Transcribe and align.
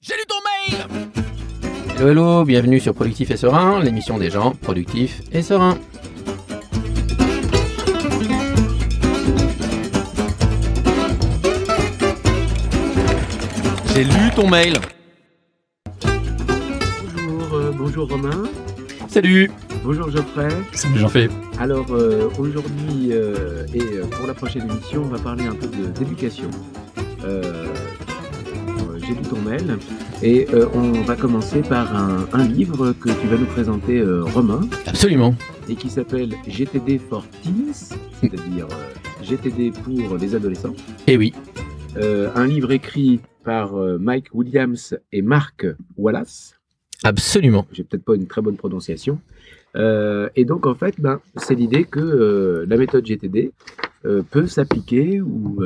J'ai 0.00 0.14
lu 0.14 0.22
ton 0.28 0.36
mail 0.76 0.86
Hello, 1.98 2.08
hello, 2.10 2.44
bienvenue 2.44 2.78
sur 2.80 2.94
Productif 2.94 3.30
et 3.32 3.36
Serein, 3.36 3.80
l'émission 3.82 4.18
des 4.18 4.30
gens 4.30 4.52
productifs 4.52 5.20
et 5.32 5.42
sereins. 5.42 5.76
J'ai 13.94 14.04
lu 14.04 14.30
ton 14.34 14.48
mail 14.48 14.74
Bonjour, 17.16 17.54
euh, 17.54 17.72
bonjour 17.76 18.08
Romain. 18.08 18.44
Salut 19.08 19.50
Bonjour 19.84 20.10
Geoffrey. 20.10 20.48
Salut 20.72 20.98
Jean-Philippe. 20.98 21.32
Alors 21.58 21.86
euh, 21.90 22.28
aujourd'hui 22.38 23.10
euh, 23.12 23.64
et 23.72 23.80
pour 24.10 24.26
la 24.26 24.34
prochaine 24.34 24.68
émission, 24.70 25.02
on 25.04 25.08
va 25.08 25.18
parler 25.18 25.46
un 25.46 25.54
peu 25.54 25.66
de- 25.68 25.86
d'éducation. 25.98 26.50
Euh, 27.24 27.66
J'ai 29.08 29.14
lu 29.14 29.22
ton 29.22 29.40
mail 29.40 29.78
et 30.22 30.46
euh, 30.52 30.66
on 30.74 30.92
va 31.02 31.16
commencer 31.16 31.62
par 31.62 31.96
un, 31.96 32.26
un 32.34 32.46
livre 32.46 32.92
que 32.92 33.08
tu 33.08 33.26
vas 33.26 33.38
nous 33.38 33.46
présenter 33.46 33.98
euh, 34.00 34.22
Romain 34.24 34.60
Absolument. 34.86 35.34
et 35.68 35.76
qui 35.76 35.88
s'appelle 35.88 36.34
GTD 36.46 36.98
for 36.98 37.24
Teens, 37.42 37.94
c'est-à-dire 38.20 38.66
euh, 38.70 39.24
GTD 39.24 39.70
pour 39.72 40.18
les 40.18 40.34
adolescents. 40.34 40.74
Et 41.06 41.16
oui, 41.16 41.32
Euh, 41.96 42.30
un 42.34 42.46
livre 42.46 42.70
écrit 42.70 43.18
par 43.44 43.72
Mike 43.74 44.26
Williams 44.34 44.96
et 45.10 45.22
Mark 45.22 45.66
Wallace. 45.96 46.54
absolument. 47.02 47.66
j'ai 47.72 47.82
peut-être 47.82 48.04
pas 48.04 48.14
une 48.14 48.26
très 48.26 48.42
bonne 48.42 48.56
prononciation. 48.56 49.18
Et 49.74 50.44
donc 50.44 50.66
en 50.66 50.74
fait, 50.74 50.94
ben, 51.00 51.20
c'est 51.36 51.54
l'idée 51.54 51.84
que 51.84 52.66
la 52.68 52.76
méthode 52.76 53.06
GTD 53.06 53.52
peut 54.30 54.46
s'appliquer 54.46 55.20
ou 55.22 55.62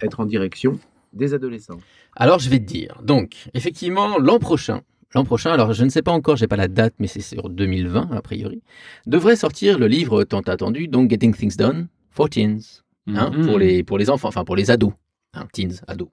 être 0.00 0.20
en 0.20 0.24
direction 0.26 0.78
des 1.12 1.34
adolescents. 1.34 1.78
Alors 2.14 2.38
je 2.38 2.48
vais 2.50 2.58
te 2.58 2.64
dire. 2.64 3.00
Donc, 3.02 3.48
effectivement, 3.54 4.18
l'an 4.18 4.38
prochain, 4.38 4.82
l'an 5.14 5.24
prochain, 5.24 5.52
alors 5.52 5.72
je 5.72 5.84
ne 5.84 5.88
sais 5.90 6.02
pas 6.02 6.12
encore, 6.12 6.36
j'ai 6.36 6.46
pas 6.48 6.56
la 6.56 6.68
date, 6.68 6.94
mais 6.98 7.06
c'est 7.06 7.20
sur 7.20 7.48
2020 7.48 8.10
a 8.12 8.22
priori, 8.22 8.62
devrait 9.06 9.36
sortir 9.36 9.78
le 9.78 9.86
livre 9.86 10.24
tant 10.24 10.40
attendu, 10.40 10.88
donc 10.88 11.10
Getting 11.10 11.34
Things 11.34 11.56
Done 11.56 11.88
for 12.10 12.28
Teens, 12.30 12.82
hein, 13.08 13.30
Mhm. 13.34 13.46
pour, 13.46 13.58
les, 13.58 13.82
pour 13.84 13.98
les 13.98 14.10
enfants, 14.10 14.28
enfin 14.28 14.44
pour 14.44 14.56
les 14.56 14.70
ados. 14.70 14.92
hein, 15.34 15.46
teens, 15.52 15.82
ados. 15.86 16.08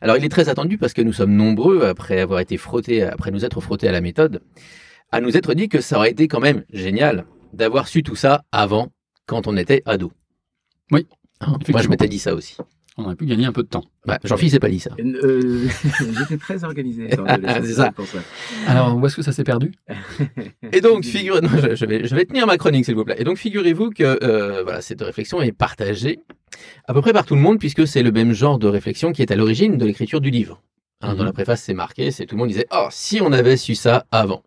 Alors 0.00 0.16
il 0.16 0.24
est 0.24 0.28
très 0.28 0.48
attendu 0.48 0.78
parce 0.78 0.92
que 0.92 1.02
nous 1.02 1.12
sommes 1.12 1.34
nombreux, 1.34 1.82
après 1.86 2.20
avoir 2.20 2.38
été 2.38 2.56
frottés, 2.56 3.02
après 3.02 3.32
nous 3.32 3.44
être 3.44 3.60
frottés 3.60 3.88
à 3.88 3.92
la 3.92 4.00
méthode, 4.00 4.42
à 5.10 5.20
nous 5.20 5.36
être 5.36 5.54
dit 5.54 5.68
que 5.68 5.80
ça 5.80 5.96
aurait 5.96 6.12
été 6.12 6.28
quand 6.28 6.38
même 6.38 6.62
génial 6.72 7.24
d'avoir 7.52 7.88
su 7.88 8.04
tout 8.04 8.14
ça 8.14 8.44
avant, 8.52 8.88
quand 9.26 9.48
on 9.48 9.56
était 9.56 9.82
ado. 9.86 10.12
Oui, 10.92 11.06
Hein, 11.40 11.56
moi 11.70 11.80
je 11.82 11.88
m'étais 11.88 12.06
dit 12.06 12.18
ça 12.20 12.34
aussi. 12.34 12.56
On 13.00 13.04
aurait 13.06 13.16
pu 13.16 13.24
gagner 13.26 13.46
un 13.46 13.52
peu 13.52 13.62
de 13.62 13.68
temps. 13.68 13.84
Bah, 14.04 14.18
Jean-Philippe 14.24 14.52
s'est 14.52 14.58
pas 14.60 14.68
dit 14.68 14.78
ça. 14.80 14.90
Euh, 15.00 15.66
J'étais 16.18 16.36
très 16.36 16.64
organisé. 16.64 17.10
adolescent, 17.26 17.60
C'est 17.64 17.72
ça. 17.74 17.92
pour 17.92 18.06
ça. 18.06 18.18
Alors, 18.66 18.96
où 18.96 19.06
est-ce 19.06 19.16
que 19.16 19.22
ça 19.22 19.32
s'est 19.32 19.44
perdu? 19.44 19.72
Et 20.72 20.80
donc, 20.82 21.04
figure... 21.04 21.40
non, 21.42 21.48
je, 21.54 21.74
je 21.74 21.86
vais, 21.86 22.06
je 22.06 22.14
vais 22.14 22.26
tenir 22.26 22.46
ma 22.46 22.58
chronique, 22.58 22.84
s'il 22.84 22.94
vous 22.94 23.04
plaît. 23.04 23.16
Et 23.18 23.24
donc, 23.24 23.38
figurez-vous 23.38 23.90
que 23.90 24.18
euh, 24.22 24.62
voilà, 24.62 24.82
cette 24.82 25.00
réflexion 25.00 25.40
est 25.40 25.52
partagée 25.52 26.20
à 26.86 26.92
peu 26.92 27.00
près 27.00 27.12
par 27.12 27.24
tout 27.24 27.34
le 27.36 27.40
monde, 27.40 27.58
puisque 27.58 27.86
c'est 27.86 28.02
le 28.02 28.12
même 28.12 28.32
genre 28.32 28.58
de 28.58 28.68
réflexion 28.68 29.12
qui 29.12 29.22
est 29.22 29.30
à 29.30 29.36
l'origine 29.36 29.78
de 29.78 29.86
l'écriture 29.86 30.20
du 30.20 30.30
livre. 30.30 30.60
Hein, 31.00 31.14
Dans 31.14 31.20
Mhm. 31.20 31.26
la 31.26 31.32
préface, 31.32 31.62
c'est 31.62 31.72
marqué, 31.74 32.10
c'est 32.10 32.26
tout 32.26 32.34
le 32.34 32.40
monde 32.40 32.48
disait 32.48 32.66
Oh, 32.72 32.88
si 32.90 33.20
on 33.22 33.32
avait 33.32 33.56
su 33.56 33.74
ça 33.74 34.04
avant. 34.10 34.42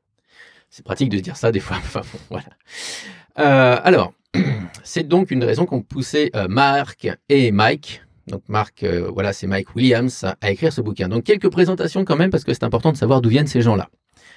C'est 0.70 0.86
pratique 0.86 1.10
de 1.10 1.18
se 1.18 1.24
dire 1.24 1.38
ça 1.38 1.52
des 1.52 1.60
fois. 1.60 1.78
Enfin, 1.78 2.02
bon, 2.02 2.20
voilà. 2.30 2.46
Euh, 3.40 3.80
alors, 3.84 4.14
c'est 4.84 5.08
donc 5.08 5.32
une 5.32 5.44
raison 5.44 5.66
qu'ont 5.66 5.82
poussé 5.82 6.30
euh, 6.36 6.48
Marc 6.48 7.08
et 7.30 7.52
Mike. 7.52 8.02
Donc 8.28 8.44
Marc, 8.48 8.84
euh, 8.84 9.10
voilà, 9.12 9.34
c'est 9.34 9.48
Mike 9.48 9.76
Williams 9.76 10.26
à 10.42 10.52
écrire 10.52 10.72
ce 10.72 10.82
bouquin. 10.82 11.10
Donc 11.10 11.24
quelques 11.24 11.50
présentations 11.50 12.06
quand 12.06 12.16
même 12.16 12.30
parce 12.30 12.44
que 12.44 12.54
c'est 12.54 12.64
important 12.64 12.92
de 12.92 12.98
savoir 12.98 13.22
d'où 13.22 13.30
viennent 13.30 13.48
ces 13.48 13.62
gens-là. 13.62 13.90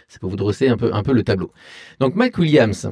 Ça 0.09 0.19
peut 0.19 0.27
vous 0.27 0.37
dresser 0.37 0.69
un 0.69 0.77
peu, 0.77 1.13
le 1.13 1.23
tableau. 1.23 1.53
Donc 2.01 2.15
Mike 2.15 2.39
Williams, 2.39 2.91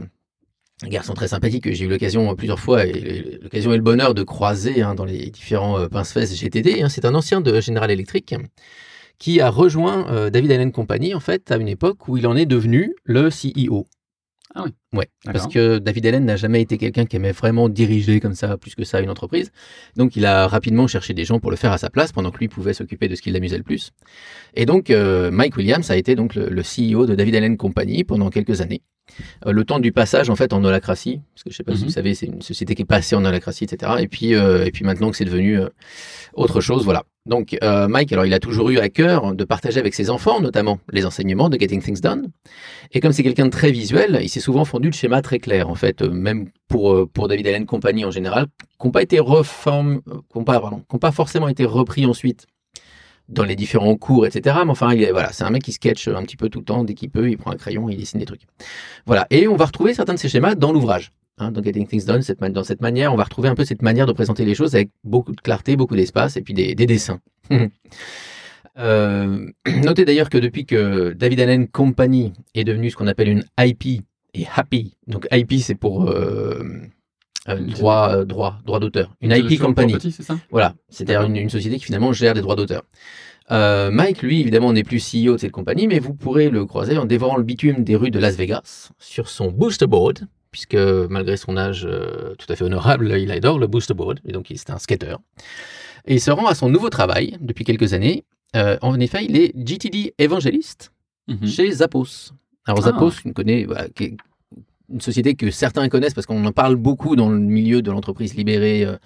un 0.82 0.88
garçon 0.88 1.14
très 1.14 1.28
sympathique 1.28 1.64
que 1.64 1.72
j'ai 1.72 1.84
eu 1.84 1.88
l'occasion 1.88 2.30
euh, 2.30 2.34
plusieurs 2.34 2.60
fois 2.60 2.86
et 2.86 3.38
l'occasion 3.42 3.72
et 3.72 3.76
le 3.76 3.82
bonheur 3.82 4.14
de 4.14 4.22
croiser 4.22 4.82
hein, 4.82 4.94
dans 4.94 5.04
les 5.04 5.30
différents 5.30 5.78
euh, 5.78 5.88
pince-fesses 5.88 6.34
GTD. 6.34 6.82
hein. 6.82 6.88
c'est 6.88 7.04
un 7.04 7.14
ancien 7.14 7.40
de 7.40 7.60
General 7.60 7.90
Electric 7.90 8.34
qui 9.18 9.40
a 9.40 9.48
rejoint 9.48 10.28
David 10.28 10.50
Allen 10.50 10.72
Company 10.72 11.14
en 11.14 11.20
fait 11.20 11.52
à 11.52 11.56
une 11.56 11.68
époque 11.68 12.08
où 12.08 12.16
il 12.16 12.26
en 12.26 12.34
est 12.34 12.46
devenu 12.46 12.96
le 13.04 13.28
CEO. 13.28 13.86
Ah 14.56 14.62
oui. 14.64 14.70
Ouais, 14.92 15.08
parce 15.24 15.48
que 15.48 15.78
David 15.78 16.06
Allen 16.06 16.24
n'a 16.24 16.36
jamais 16.36 16.62
été 16.62 16.78
quelqu'un 16.78 17.06
qui 17.06 17.16
aimait 17.16 17.32
vraiment 17.32 17.68
diriger 17.68 18.20
comme 18.20 18.34
ça, 18.34 18.56
plus 18.56 18.76
que 18.76 18.84
ça, 18.84 19.00
une 19.00 19.10
entreprise. 19.10 19.50
Donc 19.96 20.14
il 20.14 20.24
a 20.24 20.46
rapidement 20.46 20.86
cherché 20.86 21.12
des 21.12 21.24
gens 21.24 21.40
pour 21.40 21.50
le 21.50 21.56
faire 21.56 21.72
à 21.72 21.78
sa 21.78 21.90
place, 21.90 22.12
pendant 22.12 22.30
que 22.30 22.38
lui 22.38 22.46
pouvait 22.46 22.72
s'occuper 22.72 23.08
de 23.08 23.16
ce 23.16 23.22
qui 23.22 23.32
l'amusait 23.32 23.58
le 23.58 23.64
plus. 23.64 23.90
Et 24.54 24.64
donc 24.64 24.90
euh, 24.90 25.32
Mike 25.32 25.56
Williams 25.56 25.90
a 25.90 25.96
été 25.96 26.14
donc 26.14 26.36
le, 26.36 26.48
le 26.48 26.62
CEO 26.62 27.06
de 27.06 27.16
David 27.16 27.34
Allen 27.34 27.56
Company 27.56 28.04
pendant 28.04 28.30
quelques 28.30 28.60
années. 28.60 28.82
Euh, 29.46 29.52
le 29.52 29.64
temps 29.64 29.78
du 29.80 29.92
passage 29.92 30.30
en 30.30 30.36
fait 30.36 30.52
en 30.52 30.62
holacratie, 30.64 31.20
parce 31.34 31.44
que 31.44 31.50
je 31.50 31.56
sais 31.56 31.62
pas 31.64 31.74
si 31.74 31.80
Mhm. 31.82 31.84
vous 31.86 31.92
savez, 31.92 32.14
c'est 32.14 32.26
une 32.26 32.42
société 32.42 32.74
qui 32.74 32.82
est 32.82 32.86
passée 32.86 33.16
en 33.16 33.24
holacratie, 33.24 33.64
etc. 33.64 33.92
Et 34.00 34.08
puis 34.08 34.34
euh, 34.34 34.64
et 34.64 34.70
puis 34.70 34.84
maintenant 34.84 35.10
que 35.10 35.16
c'est 35.16 35.24
devenu 35.24 35.58
euh, 35.58 35.68
autre 36.34 36.60
chose, 36.60 36.84
voilà. 36.84 37.04
Donc 37.26 37.56
euh, 37.62 37.88
Mike, 37.88 38.12
alors 38.12 38.26
il 38.26 38.34
a 38.34 38.38
toujours 38.38 38.68
eu 38.70 38.78
à 38.78 38.88
cœur 38.90 39.34
de 39.34 39.44
partager 39.44 39.80
avec 39.80 39.94
ses 39.94 40.10
enfants, 40.10 40.40
notamment 40.40 40.78
les 40.92 41.06
enseignements 41.06 41.48
de 41.48 41.58
Getting 41.58 41.80
Things 41.82 42.00
Done. 42.00 42.28
Et 42.92 43.00
comme 43.00 43.12
c'est 43.12 43.22
quelqu'un 43.22 43.46
de 43.46 43.50
très 43.50 43.70
visuel, 43.70 44.18
il 44.22 44.28
s'est 44.28 44.40
souvent 44.40 44.66
fondu 44.66 44.90
de 44.90 44.94
schémas 44.94 45.22
très 45.22 45.38
clairs, 45.38 45.70
en 45.70 45.74
fait, 45.74 46.02
même 46.02 46.50
pour, 46.68 47.08
pour 47.10 47.28
David 47.28 47.46
Allen 47.46 47.64
Company 47.64 48.04
en 48.04 48.10
général, 48.10 48.46
qui 48.78 48.86
n'ont 48.86 48.90
pas 48.90 49.02
été 49.02 49.20
reform... 49.20 50.02
qui 50.02 50.36
ont 50.38 50.44
pas, 50.44 50.60
pas 51.00 51.12
forcément 51.12 51.48
été 51.48 51.64
repris 51.64 52.04
ensuite 52.04 52.46
dans 53.28 53.44
les 53.44 53.56
différents 53.56 53.96
cours, 53.96 54.26
etc. 54.26 54.56
Mais 54.64 54.70
enfin, 54.70 54.94
voilà, 55.12 55.32
c'est 55.32 55.44
un 55.44 55.50
mec 55.50 55.62
qui 55.62 55.72
sketch 55.72 56.08
un 56.08 56.22
petit 56.22 56.36
peu 56.36 56.48
tout 56.48 56.60
le 56.60 56.64
temps, 56.64 56.84
dès 56.84 56.94
qu'il 56.94 57.10
peut, 57.10 57.30
il 57.30 57.38
prend 57.38 57.52
un 57.52 57.56
crayon, 57.56 57.88
il 57.88 57.96
dessine 57.96 58.20
des 58.20 58.26
trucs. 58.26 58.42
Voilà. 59.06 59.26
Et 59.30 59.48
on 59.48 59.56
va 59.56 59.66
retrouver 59.66 59.94
certains 59.94 60.14
de 60.14 60.18
ces 60.18 60.28
schémas 60.28 60.54
dans 60.54 60.72
l'ouvrage. 60.72 61.12
Hein, 61.38 61.50
dans 61.50 61.62
Getting 61.62 61.88
Things 61.88 62.04
Done, 62.06 62.22
cette, 62.22 62.38
dans 62.38 62.62
cette 62.62 62.80
manière, 62.80 63.12
on 63.12 63.16
va 63.16 63.24
retrouver 63.24 63.48
un 63.48 63.56
peu 63.56 63.64
cette 63.64 63.82
manière 63.82 64.06
de 64.06 64.12
présenter 64.12 64.44
les 64.44 64.54
choses 64.54 64.76
avec 64.76 64.90
beaucoup 65.02 65.32
de 65.32 65.40
clarté, 65.40 65.74
beaucoup 65.74 65.96
d'espace 65.96 66.36
et 66.36 66.42
puis 66.42 66.54
des, 66.54 66.74
des 66.74 66.86
dessins. 66.86 67.20
Euh, 68.76 69.46
notez 69.84 70.04
d'ailleurs 70.04 70.28
que 70.28 70.38
depuis 70.38 70.66
que 70.66 71.12
David 71.12 71.40
Allen 71.40 71.68
Company 71.68 72.32
est 72.54 72.64
devenu 72.64 72.90
ce 72.90 72.96
qu'on 72.96 73.06
appelle 73.06 73.28
une 73.28 73.44
IP 73.56 74.02
et 74.34 74.46
Happy, 74.52 74.96
donc 75.06 75.28
IP 75.30 75.60
c'est 75.60 75.76
pour 75.76 76.10
euh, 76.10 76.64
euh, 77.48 77.58
droit, 77.60 78.10
euh, 78.12 78.24
droit, 78.24 78.58
droit 78.64 78.80
d'auteur, 78.80 79.14
une 79.20 79.32
IP 79.32 79.58
Company. 79.60 79.94
c'est 80.00 80.22
ça? 80.22 80.38
Voilà, 80.50 80.74
c'est-à-dire 80.88 81.22
une, 81.22 81.36
une 81.36 81.50
société 81.50 81.78
qui 81.78 81.84
finalement 81.84 82.12
gère 82.12 82.34
des 82.34 82.40
droits 82.40 82.56
d'auteur. 82.56 82.82
Euh, 83.50 83.90
Mike, 83.90 84.22
lui, 84.22 84.40
évidemment, 84.40 84.72
n'est 84.72 84.84
plus 84.84 84.98
CEO 84.98 85.32
de 85.34 85.36
cette 85.38 85.52
compagnie, 85.52 85.86
mais 85.86 85.98
vous 85.98 86.14
pourrez 86.14 86.48
le 86.48 86.64
croiser 86.64 86.96
en 86.96 87.04
dévorant 87.04 87.36
le 87.36 87.42
bitume 87.42 87.84
des 87.84 87.94
rues 87.96 88.10
de 88.10 88.18
Las 88.18 88.36
Vegas 88.36 88.90
sur 88.98 89.28
son 89.28 89.50
booster 89.50 89.86
board, 89.86 90.20
puisque 90.50 90.76
malgré 90.76 91.36
son 91.36 91.56
âge 91.58 91.86
tout 92.38 92.46
à 92.50 92.56
fait 92.56 92.64
honorable, 92.64 93.14
il 93.18 93.30
adore 93.30 93.58
le 93.58 93.66
booster 93.66 93.92
board, 93.92 94.20
et 94.24 94.32
donc 94.32 94.48
il- 94.50 94.58
c'est 94.58 94.70
un 94.70 94.78
skater. 94.78 95.16
Et 96.06 96.14
il 96.14 96.20
se 96.20 96.30
rend 96.30 96.46
à 96.46 96.54
son 96.54 96.68
nouveau 96.70 96.88
travail 96.88 97.36
depuis 97.40 97.64
quelques 97.64 97.92
années. 97.92 98.24
En 98.54 98.98
effet, 99.00 99.24
il 99.28 99.36
est 99.36 99.52
GTD 99.56 100.14
évangéliste 100.18 100.92
Mhm. 101.28 101.46
chez 101.46 101.70
Zappos. 101.72 102.32
Alors 102.66 102.78
Ah. 102.80 102.86
Zappos, 102.86 103.10
connaît, 103.34 103.64
voilà, 103.64 103.88
qui 103.88 104.04
est 104.04 104.16
une 104.92 105.00
société 105.00 105.34
que 105.34 105.50
certains 105.50 105.88
connaissent 105.88 106.14
parce 106.14 106.26
qu'on 106.26 106.44
en 106.44 106.52
parle 106.52 106.76
beaucoup 106.76 107.16
dans 107.16 107.30
le 107.30 107.38
milieu 107.38 107.82
de 107.82 107.90
l'entreprise 107.90 108.34
libérée, 108.34 108.84
euh, 108.84 108.96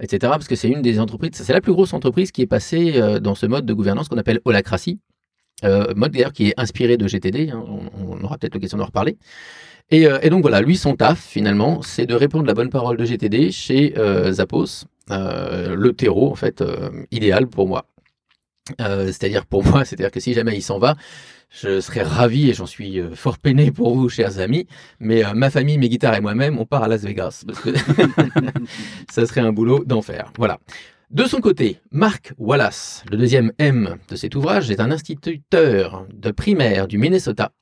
etc. 0.00 0.18
Parce 0.32 0.48
que 0.48 0.54
c'est 0.54 0.68
une 0.68 0.82
des 0.82 1.00
entreprises, 1.00 1.30
c'est 1.34 1.52
la 1.52 1.60
plus 1.60 1.72
grosse 1.72 1.92
entreprise 1.92 2.32
qui 2.32 2.42
est 2.42 2.46
passée 2.46 2.94
euh, 2.96 3.20
dans 3.20 3.34
ce 3.34 3.46
mode 3.46 3.66
de 3.66 3.72
gouvernance 3.72 4.08
qu'on 4.08 4.18
appelle 4.18 4.40
holacratie. 4.44 4.98
Euh, 5.64 5.92
mode 5.96 6.12
d'ailleurs 6.12 6.32
qui 6.32 6.48
est 6.48 6.54
inspiré 6.56 6.96
de 6.96 7.08
GTD, 7.08 7.50
hein, 7.50 7.64
on, 7.98 8.22
aura 8.22 8.38
peut-être 8.38 8.54
l'occasion 8.54 8.78
d'en 8.78 8.86
reparler. 8.86 9.18
Et, 9.90 10.06
donc 10.28 10.42
voilà, 10.42 10.60
lui, 10.60 10.76
son 10.76 10.96
taf, 10.96 11.18
finalement, 11.18 11.80
c'est 11.80 12.04
de 12.04 12.14
répondre 12.14 12.44
la 12.46 12.52
bonne 12.52 12.68
parole 12.68 12.98
de 12.98 13.06
GTD 13.06 13.50
chez 13.50 13.94
Zappos, 14.30 14.84
le 15.08 15.90
terreau, 15.92 16.30
en 16.30 16.34
fait, 16.34 16.62
idéal 17.10 17.46
pour 17.46 17.66
moi. 17.66 17.86
C'est-à-dire 18.78 19.46
pour 19.46 19.64
moi, 19.66 19.86
c'est-à-dire 19.86 20.10
que 20.10 20.20
si 20.20 20.34
jamais 20.34 20.54
il 20.54 20.62
s'en 20.62 20.78
va, 20.78 20.94
je 21.50 21.80
serais 21.80 22.02
ravi 22.02 22.50
et 22.50 22.54
j'en 22.54 22.66
suis 22.66 23.00
euh, 23.00 23.14
fort 23.14 23.38
peiné 23.38 23.70
pour 23.70 23.94
vous, 23.94 24.08
chers 24.08 24.38
amis. 24.38 24.66
Mais 25.00 25.24
euh, 25.24 25.32
ma 25.34 25.50
famille, 25.50 25.78
mes 25.78 25.88
guitares 25.88 26.14
et 26.14 26.20
moi-même, 26.20 26.58
on 26.58 26.66
part 26.66 26.82
à 26.82 26.88
Las 26.88 27.02
Vegas 27.02 27.44
parce 27.46 27.60
ça 29.10 29.26
serait 29.26 29.40
un 29.40 29.52
boulot 29.52 29.84
d'enfer. 29.84 30.32
Voilà. 30.36 30.58
De 31.10 31.24
son 31.24 31.40
côté, 31.40 31.80
Mark 31.90 32.34
Wallace, 32.36 33.02
le 33.10 33.16
deuxième 33.16 33.52
M 33.58 33.96
de 34.10 34.16
cet 34.16 34.34
ouvrage, 34.34 34.70
est 34.70 34.80
un 34.80 34.90
instituteur 34.90 36.06
de 36.12 36.30
primaire 36.30 36.86
du 36.86 36.98
Minnesota, 36.98 37.52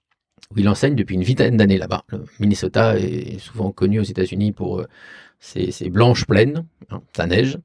où 0.51 0.59
il 0.59 0.69
enseigne 0.69 0.97
depuis 0.97 1.15
une 1.15 1.23
vingtaine 1.23 1.57
d'années 1.57 1.79
là-bas. 1.79 2.03
Le 2.11 2.25
Minnesota 2.41 2.99
est 2.99 3.39
souvent 3.39 3.71
connu 3.71 4.01
aux 4.01 4.05
États-Unis 4.05 4.51
pour 4.51 4.81
euh, 4.81 4.87
ses, 5.39 5.91
blanches 5.91 6.27
plaines, 6.27 6.65
hein, 6.91 7.03
ça 7.17 7.29
neige. 7.29 7.59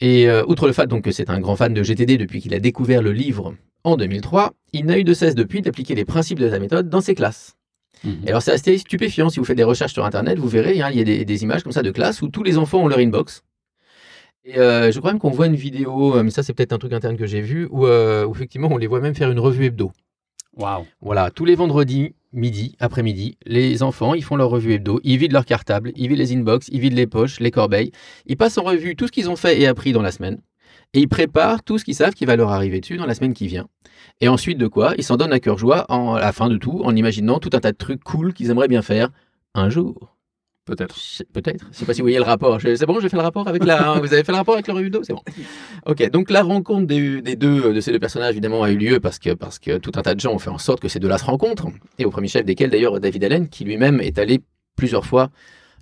Et 0.00 0.28
outre 0.48 0.66
le 0.66 0.72
fait 0.72 0.88
donc 0.88 1.04
que 1.04 1.12
c'est 1.12 1.30
un 1.30 1.38
grand 1.38 1.54
fan 1.54 1.72
de 1.72 1.82
GTD 1.84 2.18
depuis 2.18 2.40
qu'il 2.40 2.54
a 2.54 2.58
découvert 2.58 3.02
le 3.02 3.12
livre 3.12 3.54
en 3.84 3.96
2003, 3.96 4.52
il 4.72 4.86
n'a 4.86 4.98
eu 4.98 5.04
de 5.04 5.14
cesse 5.14 5.34
depuis 5.34 5.62
d'appliquer 5.62 5.94
les 5.94 6.04
principes 6.04 6.38
de 6.38 6.48
sa 6.48 6.58
méthode 6.58 6.88
dans 6.88 7.00
ses 7.00 7.14
classes. 7.14 7.56
Mhm. 8.04 8.22
Et 8.26 8.28
alors 8.30 8.42
c'est 8.42 8.52
assez 8.52 8.78
stupéfiant, 8.78 9.28
si 9.28 9.38
vous 9.38 9.44
faites 9.44 9.56
des 9.56 9.64
recherches 9.64 9.92
sur 9.92 10.04
Internet, 10.04 10.38
vous 10.38 10.48
verrez, 10.48 10.80
hein, 10.80 10.88
il 10.90 10.98
y 10.98 11.00
a 11.00 11.04
des, 11.04 11.24
des 11.24 11.42
images 11.42 11.62
comme 11.62 11.72
ça 11.72 11.82
de 11.82 11.90
classes 11.90 12.22
où 12.22 12.28
tous 12.28 12.42
les 12.42 12.58
enfants 12.58 12.82
ont 12.82 12.88
leur 12.88 12.98
inbox. 12.98 13.42
Et 14.44 14.58
euh, 14.58 14.90
je 14.90 14.98
crois 14.98 15.12
même 15.12 15.20
qu'on 15.20 15.30
voit 15.30 15.46
une 15.46 15.54
vidéo, 15.54 16.16
euh, 16.16 16.22
mais 16.24 16.30
ça 16.30 16.42
c'est 16.42 16.52
peut-être 16.52 16.72
un 16.72 16.78
truc 16.78 16.92
interne 16.92 17.16
que 17.16 17.26
j'ai 17.26 17.40
vu, 17.40 17.68
où, 17.70 17.86
euh, 17.86 18.26
où 18.26 18.32
effectivement 18.32 18.68
on 18.72 18.76
les 18.76 18.88
voit 18.88 19.00
même 19.00 19.14
faire 19.14 19.30
une 19.30 19.38
revue 19.38 19.66
hebdo. 19.66 19.92
Waouh. 20.56 20.84
Voilà, 21.00 21.30
tous 21.30 21.44
les 21.44 21.54
vendredis, 21.54 22.14
midi, 22.32 22.74
après-midi, 22.80 23.38
les 23.46 23.82
enfants, 23.82 24.14
ils 24.14 24.24
font 24.24 24.36
leur 24.36 24.50
revue 24.50 24.72
hebdo, 24.72 25.00
ils 25.04 25.16
vident 25.16 25.32
leur 25.32 25.46
cartable, 25.46 25.92
ils 25.94 26.08
vident 26.08 26.18
les 26.18 26.34
inbox, 26.34 26.68
ils 26.72 26.80
vident 26.80 26.96
les 26.96 27.06
poches, 27.06 27.38
les 27.38 27.52
corbeilles, 27.52 27.92
ils 28.26 28.36
passent 28.36 28.58
en 28.58 28.64
revue 28.64 28.96
tout 28.96 29.06
ce 29.06 29.12
qu'ils 29.12 29.30
ont 29.30 29.36
fait 29.36 29.60
et 29.60 29.66
appris 29.66 29.92
dans 29.92 30.02
la 30.02 30.10
semaine, 30.10 30.40
et 30.94 31.00
ils 31.00 31.08
préparent 31.08 31.62
tout 31.62 31.78
ce 31.78 31.84
qu'ils 31.84 31.94
savent 31.94 32.14
qui 32.14 32.24
va 32.24 32.36
leur 32.36 32.50
arriver 32.50 32.80
dessus 32.80 32.96
dans 32.96 33.06
la 33.06 33.14
semaine 33.14 33.34
qui 33.34 33.46
vient. 33.46 33.68
Et 34.20 34.28
ensuite 34.28 34.58
de 34.58 34.66
quoi, 34.66 34.94
ils 34.98 35.04
s'en 35.04 35.16
donnent 35.16 35.32
à 35.32 35.40
cœur 35.40 35.58
joie 35.58 35.86
en, 35.88 36.14
à 36.14 36.20
la 36.20 36.32
fin 36.32 36.48
de 36.48 36.56
tout, 36.56 36.82
en 36.84 36.94
imaginant 36.94 37.38
tout 37.38 37.50
un 37.52 37.60
tas 37.60 37.72
de 37.72 37.76
trucs 37.76 38.02
cool 38.04 38.32
qu'ils 38.32 38.50
aimeraient 38.50 38.68
bien 38.68 38.82
faire 38.82 39.08
un 39.54 39.70
jour. 39.70 40.16
Peut-être. 40.64 40.96
Peut-être. 41.32 41.66
Je 41.72 41.78
sais 41.78 41.84
pas 41.84 41.92
si 41.92 42.02
vous 42.02 42.04
voyez 42.04 42.18
le 42.18 42.24
rapport. 42.24 42.60
C'est 42.60 42.86
bon, 42.86 43.00
j'ai 43.00 43.08
fait 43.08 43.16
le 43.16 43.22
rapport 43.22 43.48
avec 43.48 43.64
la. 43.64 43.94
vous 43.98 44.12
avez 44.12 44.22
fait 44.22 44.30
le 44.30 44.38
rapport 44.38 44.54
avec 44.54 44.68
le 44.68 44.90
d'eau, 44.90 45.02
c'est 45.02 45.12
bon. 45.12 45.22
Ok. 45.86 46.08
Donc 46.10 46.30
la 46.30 46.42
rencontre 46.42 46.86
des, 46.86 47.20
des 47.20 47.34
deux 47.34 47.74
de 47.74 47.80
ces 47.80 47.90
deux 47.90 47.98
personnages 47.98 48.30
évidemment 48.30 48.62
a 48.62 48.70
eu 48.70 48.76
lieu 48.76 49.00
parce 49.00 49.18
que 49.18 49.34
parce 49.34 49.58
que 49.58 49.78
tout 49.78 49.90
un 49.96 50.02
tas 50.02 50.14
de 50.14 50.20
gens 50.20 50.32
ont 50.32 50.38
fait 50.38 50.50
en 50.50 50.58
sorte 50.58 50.80
que 50.80 50.88
ces 50.88 51.00
deux-là 51.00 51.18
se 51.18 51.24
rencontrent 51.24 51.66
et 51.98 52.04
au 52.04 52.10
premier 52.10 52.28
chef 52.28 52.44
desquels 52.44 52.70
d'ailleurs 52.70 53.00
David 53.00 53.24
Allen 53.24 53.48
qui 53.48 53.64
lui-même 53.64 54.00
est 54.00 54.18
allé 54.20 54.40
plusieurs 54.76 55.04
fois 55.04 55.30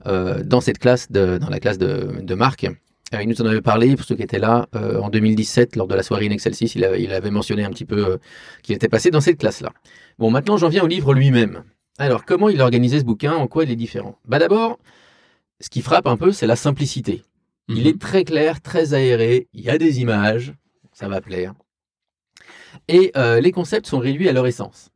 euh, 0.06 0.42
dans 0.42 0.62
cette 0.62 0.78
classe 0.78 1.12
de 1.12 1.36
dans 1.36 1.50
la 1.50 1.60
classe 1.60 1.76
de, 1.76 2.22
de 2.22 2.34
Marc. 2.34 2.66
Euh, 3.14 3.22
il 3.22 3.28
nous 3.28 3.40
en 3.42 3.46
avait 3.46 3.60
parlé 3.62 3.96
pour 3.96 4.04
ceux 4.04 4.14
qui 4.14 4.22
étaient 4.22 4.38
là 4.38 4.68
euh, 4.74 5.00
en 5.00 5.08
2017 5.10 5.76
lors 5.76 5.88
de 5.88 5.94
la 5.94 6.02
soirée 6.02 6.26
in 6.26 6.30
Excelsis. 6.30 6.72
Il, 6.76 6.88
il 6.98 7.12
avait 7.12 7.30
mentionné 7.30 7.64
un 7.64 7.70
petit 7.70 7.84
peu 7.84 8.06
euh, 8.12 8.16
qu'il 8.62 8.74
était 8.74 8.88
passé 8.88 9.10
dans 9.10 9.20
cette 9.20 9.38
classe-là. 9.38 9.72
Bon, 10.18 10.30
maintenant 10.30 10.56
j'en 10.56 10.68
viens 10.68 10.84
au 10.84 10.86
livre 10.86 11.12
lui-même. 11.14 11.64
Alors, 11.98 12.24
comment 12.24 12.48
il 12.48 12.60
a 12.60 12.64
organisé 12.64 12.98
ce 13.00 13.04
bouquin? 13.04 13.34
En 13.34 13.46
quoi 13.46 13.64
il 13.64 13.70
est 13.70 13.76
différent? 13.76 14.16
Bah 14.26 14.38
d'abord, 14.38 14.78
ce 15.60 15.68
qui 15.68 15.82
frappe 15.82 16.06
un 16.06 16.16
peu, 16.16 16.32
c'est 16.32 16.46
la 16.46 16.56
simplicité. 16.56 17.22
Il 17.68 17.82
Mhm. 17.82 17.86
est 17.86 18.00
très 18.00 18.24
clair, 18.24 18.60
très 18.62 18.94
aéré, 18.94 19.48
il 19.52 19.60
y 19.62 19.70
a 19.70 19.76
des 19.78 20.00
images, 20.00 20.54
ça 20.92 21.08
va 21.08 21.20
plaire. 21.20 21.52
Et 22.88 23.12
euh, 23.16 23.40
les 23.40 23.52
concepts 23.52 23.86
sont 23.86 23.98
réduits 23.98 24.28
à 24.28 24.32
leur 24.32 24.46
essence. 24.46 24.90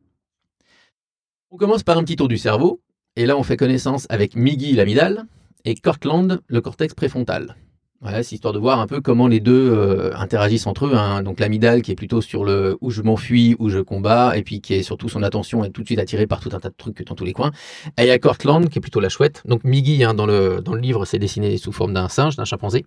On 1.51 1.57
commence 1.57 1.83
par 1.83 1.99
un 1.99 2.05
petit 2.05 2.17
tour 2.17 2.29
du 2.29 2.39
cerveau, 2.39 2.81
et 3.17 3.27
là 3.27 3.37
on 3.37 3.43
fait 3.43 3.57
connaissance 3.57 4.07
avec 4.09 4.35
Miggy, 4.35 4.73
l'amygdale, 4.73 5.25
et 5.65 5.75
Cortland, 5.75 6.41
le 6.47 6.61
cortex 6.61 6.95
préfrontal. 6.95 7.57
Voilà, 8.05 8.23
c'est 8.23 8.35
histoire 8.35 8.53
de 8.53 8.59
voir 8.59 8.81
un 8.81 8.87
peu 8.87 9.01
comment 9.01 9.29
les 9.29 9.41
deux 9.41 9.71
euh, 9.73 10.15
interagissent 10.15 10.67
entre 10.67 10.85
eux. 10.85 10.95
hein. 10.95 11.23
Donc 11.23 11.41
l'amygdale 11.41 11.81
qui 11.81 11.91
est 11.91 11.95
plutôt 11.95 12.21
sur 12.21 12.45
le 12.45 12.77
où 12.83 12.91
je 12.91 13.01
m'enfuis, 13.01 13.57
où 13.59 13.71
je 13.71 13.79
combats, 13.79 14.37
et 14.37 14.43
puis 14.43 14.61
qui 14.61 14.75
est 14.75 14.83
surtout 14.83 15.09
son 15.09 15.23
attention 15.23 15.65
est 15.65 15.71
tout 15.71 15.81
de 15.81 15.87
suite 15.87 15.99
attirée 15.99 16.27
par 16.27 16.41
tout 16.41 16.51
un 16.53 16.61
tas 16.61 16.69
de 16.69 16.75
trucs 16.77 17.03
dans 17.07 17.15
tous 17.15 17.25
les 17.25 17.33
coins. 17.33 17.51
Et 17.99 18.03
il 18.03 18.07
y 18.07 18.11
a 18.11 18.19
Cortland 18.19 18.69
qui 18.69 18.79
est 18.79 18.83
plutôt 18.83 19.01
la 19.01 19.09
chouette. 19.09 19.43
Donc 19.47 19.65
Miggy, 19.65 20.05
hein, 20.05 20.13
dans, 20.13 20.27
le, 20.27 20.61
dans 20.63 20.75
le 20.75 20.81
livre, 20.83 21.07
c'est 21.07 21.19
dessiné 21.19 21.57
sous 21.57 21.73
forme 21.73 21.95
d'un 21.95 22.11
singe, 22.11 22.37
d'un 22.37 22.45
chimpanzé. 22.45 22.85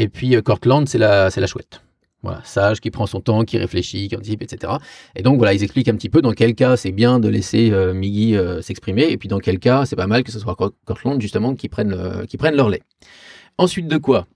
Et 0.00 0.08
puis 0.08 0.34
euh, 0.34 0.42
Cortland, 0.42 0.88
c'est 0.88 0.98
la, 0.98 1.30
c'est 1.30 1.40
la 1.40 1.46
chouette. 1.46 1.82
Voilà, 2.24 2.40
sage, 2.42 2.80
qui 2.80 2.90
prend 2.90 3.06
son 3.06 3.20
temps, 3.20 3.44
qui 3.44 3.56
réfléchit, 3.58 4.08
qui 4.08 4.16
anticipe, 4.16 4.42
etc. 4.42 4.72
Et 5.14 5.22
donc 5.22 5.36
voilà, 5.36 5.54
ils 5.54 5.62
expliquent 5.62 5.88
un 5.90 5.94
petit 5.94 6.08
peu 6.08 6.22
dans 6.22 6.32
quel 6.32 6.56
cas 6.56 6.76
c'est 6.76 6.90
bien 6.90 7.20
de 7.20 7.28
laisser 7.28 7.70
euh, 7.70 7.94
Miggy 7.94 8.34
euh, 8.34 8.62
s'exprimer, 8.62 9.04
et 9.10 9.16
puis 9.16 9.28
dans 9.28 9.38
quel 9.38 9.60
cas 9.60 9.84
c'est 9.86 9.94
pas 9.94 10.06
mal 10.08 10.24
que 10.24 10.32
ce 10.32 10.40
soit 10.40 10.56
Cor- 10.56 10.72
Cortland 10.86 11.20
justement 11.20 11.54
qui 11.54 11.68
prenne, 11.68 11.90
le- 11.90 12.24
qui 12.26 12.36
prenne 12.36 12.56
leur 12.56 12.68
lait. 12.70 12.82
Ensuite 13.58 13.88
de 13.88 13.98
quoi 13.98 14.26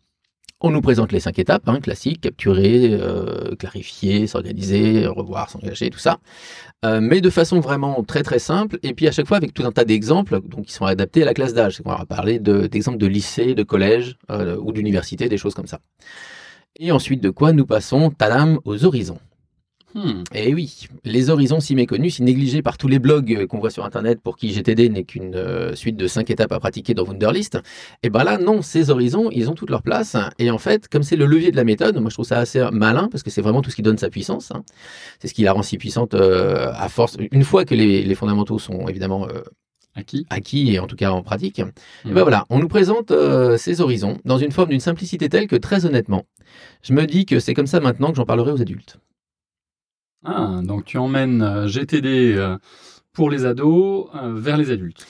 on 0.61 0.71
nous 0.71 0.81
présente 0.81 1.13
les 1.13 1.21
cinq 1.21 1.39
étapes, 1.39 1.69
hein, 1.69 1.79
classiques, 1.79 2.21
capturer, 2.21 2.89
euh, 2.91 3.55
clarifier, 3.55 4.27
s'organiser, 4.27 5.07
revoir, 5.07 5.49
s'engager, 5.51 5.89
tout 5.89 6.01
ça. 6.01 6.19
Euh, 6.85 7.01
mais 7.01 7.21
de 7.21 7.31
façon 7.31 7.61
vraiment 7.61 8.03
très 8.03 8.25
très 8.25 8.41
simple, 8.41 8.81
et 8.83 8.93
puis 8.93 9.07
à 9.07 9.13
chaque 9.13 9.29
fois 9.29 9.37
avec 9.37 9.55
tout 9.55 9.65
un 9.65 9.71
tas 9.71 9.85
d'exemples 9.85 10.41
qui 10.67 10.73
sont 10.73 10.85
adaptés 10.85 11.23
à 11.23 11.27
la 11.27 11.35
classe 11.35 11.55
d'âge. 11.55 11.81
On 11.85 11.95
va 11.95 12.05
parler 12.07 12.41
de- 12.41 12.67
d'exemples 12.67 12.99
de, 12.99 13.07
lycée, 13.07 13.55
de 13.55 13.63
collège 13.63 14.17
euh, 14.33 14.57
ou 14.61 14.73
d'université, 14.73 15.29
des 15.29 15.39
choses 15.39 15.55
comme 15.55 15.69
ça. 15.69 15.79
Et 16.81 16.91
ensuite 16.91 17.23
de 17.23 17.31
quoi 17.31 17.53
nous 17.53 17.67
passons, 17.67 18.11
tadam, 18.11 18.59
aux 18.65 18.85
horizons. 18.85 19.19
Hmm. 19.95 20.23
Et 20.35 20.53
oui, 20.53 20.87
les 21.05 21.31
horizons 21.31 21.61
si 21.61 21.75
méconnus, 21.75 22.17
si 22.17 22.23
négligés 22.23 22.61
par 22.61 22.77
tous 22.77 22.89
les 22.89 22.99
blogs 22.99 23.33
euh, 23.35 23.47
qu'on 23.47 23.59
voit 23.59 23.71
sur 23.71 23.87
Internet 23.87 24.21
pour 24.21 24.37
qui 24.37 24.51
GTD 24.53 24.91
n'est 24.91 25.05
qu'une 25.05 25.35
euh, 25.35 25.75
suite 25.75 25.97
de 25.97 26.07
cinq 26.07 26.29
étapes 26.29 26.53
à 26.53 26.61
pratiquer 26.61 26.93
dans 26.93 27.05
Wunderlist, 27.05 27.59
et 28.03 28.11
ben 28.11 28.23
là, 28.23 28.37
non, 28.37 28.61
ces 28.61 28.91
horizons, 28.91 29.31
ils 29.33 29.49
ont 29.49 29.55
toute 29.55 29.71
leur 29.71 29.83
place. 29.83 30.15
Et 30.39 30.51
en 30.51 30.59
fait, 30.59 30.89
comme 30.89 31.03
c'est 31.03 31.17
le 31.17 31.25
levier 31.25 31.51
de 31.51 31.57
la 31.57 31.65
méthode, 31.65 31.97
moi 31.99 32.11
je 32.11 32.15
trouve 32.17 32.27
ça 32.27 32.39
assez 32.39 32.63
malin 32.71 33.09
parce 33.11 33.23
que 33.23 33.31
c'est 33.31 33.41
vraiment 33.41 33.63
tout 33.63 33.71
ce 33.71 33.77
qui 33.77 33.83
donne 33.83 33.97
sa 33.97 34.11
puissance. 34.11 34.51
hein. 34.55 34.63
C'est 35.21 35.29
ce 35.29 35.35
qui 35.35 35.43
la 35.43 35.53
rend 35.53 35.63
si 35.63 35.79
puissante 35.79 36.13
euh, 36.13 36.71
à 36.77 36.89
force. 36.91 37.17
Une 37.33 37.45
fois 37.45 37.65
que 37.65 37.75
les, 37.75 38.03
les 38.03 38.15
fondamentaux 38.15 38.59
sont 38.59 38.89
évidemment 38.89 39.27
euh, 39.27 39.41
acquis 40.29 40.73
et 40.75 40.79
en 40.79 40.87
tout 40.87 40.97
cas 40.97 41.11
en 41.13 41.23
pratique, 41.23 41.59
et 41.61 41.65
Mhm. 41.65 42.13
ben 42.15 42.23
voilà, 42.23 42.45
on 42.51 42.59
nous 42.59 42.69
présente 42.69 43.11
euh, 43.11 43.57
ces 43.57 43.81
horizons 43.81 44.19
dans 44.27 44.39
une 44.39 44.53
forme 44.53 44.69
d'une 44.69 44.81
simplicité 44.81 45.31
telle 45.31 45.47
que 45.47 45.57
très 45.57 45.87
honnêtement, 45.87 46.25
je 46.83 46.93
me 46.93 47.07
dis 47.07 47.25
que 47.25 47.41
c'est 47.41 47.55
comme 47.55 47.67
ça 47.67 47.81
maintenant 47.81 48.11
que 48.11 48.17
j'en 48.17 48.27
parlerai 48.27 48.53
aux 48.53 48.61
adultes. 48.61 48.99
Ah, 50.25 50.61
donc 50.63 50.85
tu 50.85 50.99
emmènes 50.99 51.43
euh, 51.43 51.67
GTD 51.67 52.35
euh, 52.37 52.57
pour 53.13 53.31
les 53.31 53.45
ados 53.47 54.09
euh, 54.15 54.35
vers 54.35 54.57
les 54.57 54.71
adultes. 54.71 55.07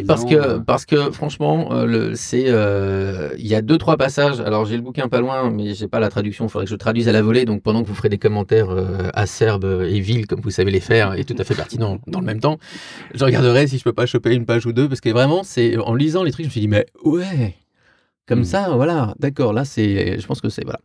Disant, 0.00 0.06
parce 0.06 0.24
que 0.24 0.58
parce 0.58 0.84
que 0.84 1.10
franchement, 1.10 1.72
euh, 1.72 2.14
euh, 2.34 3.30
il 3.38 3.46
y 3.46 3.54
a 3.54 3.62
deux 3.62 3.78
trois 3.78 3.96
passages. 3.96 4.40
Alors 4.40 4.66
j'ai 4.66 4.76
le 4.76 4.82
bouquin 4.82 5.08
pas 5.08 5.20
loin, 5.20 5.50
mais 5.50 5.72
j'ai 5.74 5.88
pas 5.88 6.00
la 6.00 6.10
traduction. 6.10 6.44
Il 6.46 6.48
faudrait 6.50 6.66
que 6.66 6.70
je 6.70 6.76
traduise 6.76 7.08
à 7.08 7.12
la 7.12 7.22
volée. 7.22 7.46
Donc 7.46 7.62
pendant 7.62 7.82
que 7.82 7.88
vous 7.88 7.94
ferez 7.94 8.10
des 8.10 8.18
commentaires 8.18 8.70
euh, 8.70 9.08
acerbes 9.14 9.86
et 9.88 10.00
vils 10.00 10.26
comme 10.26 10.40
vous 10.40 10.50
savez 10.50 10.70
les 10.70 10.80
faire 10.80 11.14
et 11.14 11.24
tout 11.24 11.36
à 11.38 11.44
fait 11.44 11.54
pertinents 11.54 11.98
dans 12.06 12.20
le 12.20 12.26
même 12.26 12.40
temps, 12.40 12.58
je 13.14 13.24
regarderai 13.24 13.66
si 13.68 13.78
je 13.78 13.84
peux 13.84 13.94
pas 13.94 14.06
choper 14.06 14.34
une 14.34 14.44
page 14.44 14.66
ou 14.66 14.72
deux 14.72 14.88
parce 14.88 15.00
que 15.00 15.08
vraiment 15.10 15.42
c'est 15.44 15.78
en 15.78 15.94
lisant 15.94 16.22
les 16.24 16.32
trucs, 16.32 16.44
je 16.44 16.48
me 16.48 16.52
suis 16.52 16.60
dit 16.60 16.68
mais 16.68 16.84
ouais, 17.04 17.54
comme 18.26 18.40
Mm. 18.40 18.44
ça, 18.44 18.68
voilà, 18.70 19.14
d'accord. 19.18 19.52
Là 19.54 19.64
c'est, 19.64 20.18
je 20.20 20.26
pense 20.26 20.40
que 20.42 20.50
c'est 20.50 20.64
voilà 20.64 20.80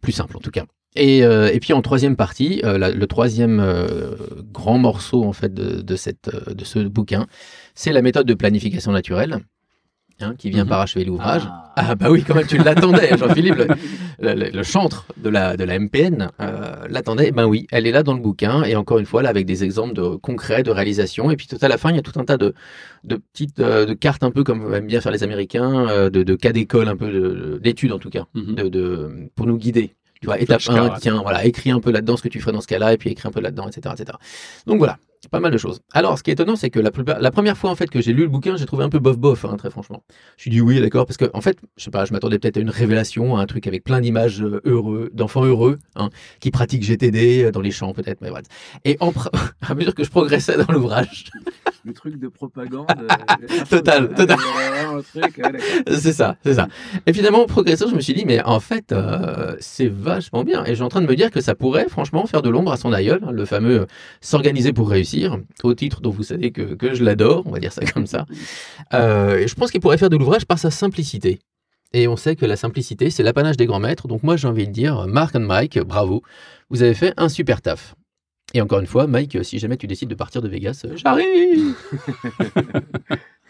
plus 0.00 0.12
simple 0.12 0.36
en 0.36 0.40
tout 0.40 0.50
cas. 0.50 0.64
Et, 0.96 1.24
euh, 1.24 1.50
et 1.52 1.60
puis 1.60 1.72
en 1.72 1.82
troisième 1.82 2.16
partie, 2.16 2.60
euh, 2.64 2.76
la- 2.76 2.90
le 2.90 3.06
troisième 3.06 3.60
euh, 3.60 4.16
grand 4.52 4.78
morceau 4.78 5.24
en 5.24 5.32
fait 5.32 5.54
de, 5.54 5.82
de 5.82 5.96
cette 5.96 6.30
de 6.52 6.64
ce 6.64 6.80
bouquin, 6.80 7.26
c'est 7.74 7.92
la 7.92 8.02
méthode 8.02 8.26
de 8.26 8.34
planification 8.34 8.90
naturelle, 8.90 9.38
hein, 10.20 10.34
qui 10.36 10.50
vient 10.50 10.64
Mhm. 10.64 10.68
parachever 10.70 11.04
l'ouvrage. 11.04 11.42
Ah. 11.46 11.72
Ah. 11.76 11.94
bah 11.94 12.10
oui, 12.10 12.24
quand 12.26 12.34
même, 12.34 12.46
tu 12.46 12.58
l'attendais, 12.58 13.08
Jean-Philippe, 13.16 13.54
le, 13.54 13.66
le- 14.18 14.34
le- 14.34 14.50
le 14.50 14.62
chantre 14.64 15.06
de 15.16 15.28
la, 15.30 15.56
de 15.56 15.62
la 15.62 15.78
MPN 15.78 16.28
l'attendait. 16.88 17.30
Ben 17.30 17.46
oui, 17.46 17.68
elle 17.70 17.86
est 17.86 17.92
là 17.92 18.02
dans 18.02 18.12
le 18.14 18.20
bouquin, 18.20 18.64
et 18.64 18.74
encore 18.74 18.98
une 18.98 19.06
fois, 19.06 19.22
là, 19.22 19.28
avec 19.30 19.46
des 19.46 19.62
exemples 19.62 19.94
de, 19.94 20.16
concrets 20.16 20.64
de 20.64 20.72
réalisation. 20.72 21.30
Et 21.30 21.36
puis 21.36 21.46
tout 21.46 21.56
à 21.62 21.68
la 21.68 21.78
fin, 21.78 21.90
il 21.90 21.96
y 21.96 21.98
a 22.00 22.02
tout 22.02 22.18
un 22.18 22.24
tas 22.24 22.36
de, 22.36 22.52
de 23.04 23.14
petites 23.16 23.58
de 23.58 23.94
cartes, 23.94 24.24
un 24.24 24.32
peu 24.32 24.42
comme 24.42 24.74
aiment 24.74 24.88
bien 24.88 25.00
faire 25.00 25.12
les 25.12 25.22
Américains, 25.22 26.10
de, 26.10 26.34
cas 26.34 26.52
d'école, 26.52 26.88
un 26.88 26.96
peu 26.96 27.10
de- 27.12 27.60
d'études 27.62 27.92
en 27.92 28.00
tout 28.00 28.10
cas, 28.10 28.24
Mhm. 28.34 28.68
de- 28.68 29.30
pour 29.36 29.46
nous 29.46 29.56
guider. 29.56 29.94
Tu 30.20 30.26
vois, 30.26 30.38
étape 30.38 30.60
1, 30.60 30.72
Flashcards. 30.72 31.00
tiens, 31.00 31.22
voilà, 31.22 31.44
écris 31.44 31.70
un 31.70 31.80
peu 31.80 31.90
là-dedans 31.90 32.16
ce 32.16 32.22
que 32.22 32.28
tu 32.28 32.40
ferais 32.40 32.52
dans 32.52 32.60
ce 32.60 32.66
cas-là, 32.66 32.92
et 32.92 32.98
puis 32.98 33.10
écris 33.10 33.26
un 33.26 33.30
peu 33.32 33.40
là-dedans, 33.40 33.68
etc., 33.68 33.94
etc. 33.98 34.18
Donc 34.66 34.78
voilà, 34.78 34.98
pas 35.30 35.40
mal 35.40 35.50
de 35.50 35.56
choses. 35.56 35.80
Alors, 35.94 36.18
ce 36.18 36.22
qui 36.22 36.28
est 36.30 36.34
étonnant, 36.34 36.56
c'est 36.56 36.68
que 36.68 36.78
la, 36.78 36.90
plupart- 36.90 37.20
la 37.20 37.30
première 37.30 37.56
fois 37.56 37.70
en 37.70 37.74
fait 37.74 37.88
que 37.88 38.02
j'ai 38.02 38.12
lu 38.12 38.22
le 38.22 38.28
bouquin, 38.28 38.56
j'ai 38.56 38.66
trouvé 38.66 38.84
un 38.84 38.90
peu 38.90 38.98
bof-bof, 38.98 39.46
hein, 39.46 39.56
très 39.56 39.70
franchement. 39.70 40.02
Je 40.36 40.42
suis 40.42 40.50
dit 40.50 40.60
oui, 40.60 40.78
d'accord, 40.80 41.06
parce 41.06 41.16
que 41.16 41.30
en 41.32 41.40
fait, 41.40 41.56
je 41.78 41.84
sais 41.84 41.90
pas, 41.90 42.04
je 42.04 42.12
m'attendais 42.12 42.38
peut-être 42.38 42.58
à 42.58 42.60
une 42.60 42.68
révélation, 42.70 43.36
à 43.38 43.40
un 43.40 43.46
truc 43.46 43.66
avec 43.66 43.82
plein 43.82 44.00
d'images 44.02 44.42
euh, 44.42 44.60
heureux, 44.66 45.10
d'enfants 45.14 45.44
heureux, 45.44 45.78
hein, 45.96 46.10
qui 46.40 46.50
pratiquent 46.50 46.82
GTD 46.82 47.44
euh, 47.44 47.50
dans 47.50 47.62
les 47.62 47.70
champs 47.70 47.94
peut-être, 47.94 48.20
mais 48.20 48.28
voilà. 48.28 48.44
Et 48.84 48.98
en 49.00 49.12
à 49.62 49.74
mesure 49.74 49.94
que 49.94 50.04
je 50.04 50.10
progressais 50.10 50.56
dans 50.58 50.70
l'ouvrage, 50.72 51.24
Le 51.84 51.92
truc 51.94 52.18
de 52.18 52.28
propagande. 52.28 52.86
euh, 52.90 53.64
Total, 53.68 54.12
total. 54.14 54.38
euh, 54.38 54.96
ouais, 54.96 55.02
d'accord. 55.14 55.52
c'est 55.98 56.12
ça, 56.12 56.36
c'est 56.44 56.54
ça. 56.54 56.68
Et 57.06 57.12
finalement, 57.12 57.42
en 57.42 57.46
progressant, 57.46 57.88
je 57.88 57.94
me 57.94 58.00
suis 58.00 58.12
dit, 58.12 58.24
mais 58.26 58.42
en 58.42 58.60
fait, 58.60 58.92
euh, 58.92 59.56
c'est 59.60 59.88
vachement 59.88 60.44
bien. 60.44 60.64
Et 60.64 60.70
je 60.70 60.74
suis 60.74 60.82
en 60.82 60.88
train 60.88 61.00
de 61.00 61.06
me 61.06 61.16
dire 61.16 61.30
que 61.30 61.40
ça 61.40 61.54
pourrait, 61.54 61.88
franchement, 61.88 62.26
faire 62.26 62.42
de 62.42 62.50
l'ombre 62.50 62.72
à 62.72 62.76
son 62.76 62.92
aïeul, 62.92 63.20
hein, 63.26 63.32
le 63.32 63.44
fameux 63.46 63.86
s'organiser 64.20 64.72
pour 64.72 64.90
réussir, 64.90 65.38
au 65.62 65.74
titre 65.74 66.00
dont 66.00 66.10
vous 66.10 66.22
savez 66.22 66.50
que, 66.52 66.74
que 66.74 66.94
je 66.94 67.02
l'adore, 67.02 67.44
on 67.46 67.50
va 67.50 67.60
dire 67.60 67.72
ça 67.72 67.84
comme 67.86 68.06
ça. 68.06 68.26
Euh, 68.92 69.38
et 69.38 69.48
je 69.48 69.54
pense 69.54 69.70
qu'il 69.70 69.80
pourrait 69.80 69.98
faire 69.98 70.10
de 70.10 70.16
l'ouvrage 70.16 70.44
par 70.44 70.58
sa 70.58 70.70
simplicité. 70.70 71.38
Et 71.92 72.06
on 72.06 72.16
sait 72.16 72.36
que 72.36 72.46
la 72.46 72.56
simplicité, 72.56 73.10
c'est 73.10 73.22
l'apanage 73.22 73.56
des 73.56 73.66
grands 73.66 73.80
maîtres. 73.80 74.06
Donc 74.06 74.22
moi, 74.22 74.36
j'ai 74.36 74.46
envie 74.46 74.66
de 74.66 74.72
dire, 74.72 75.06
Mark 75.08 75.34
and 75.34 75.40
Mike, 75.40 75.78
bravo, 75.80 76.22
vous 76.68 76.82
avez 76.82 76.94
fait 76.94 77.14
un 77.16 77.28
super 77.28 77.62
taf. 77.62 77.94
Et 78.54 78.60
encore 78.60 78.80
une 78.80 78.86
fois, 78.86 79.06
Mike, 79.06 79.44
si 79.44 79.58
jamais 79.58 79.76
tu 79.76 79.86
décides 79.86 80.08
de 80.08 80.14
partir 80.14 80.42
de 80.42 80.48
Vegas, 80.48 80.82
euh, 80.84 80.96
j'arrive 80.96 81.74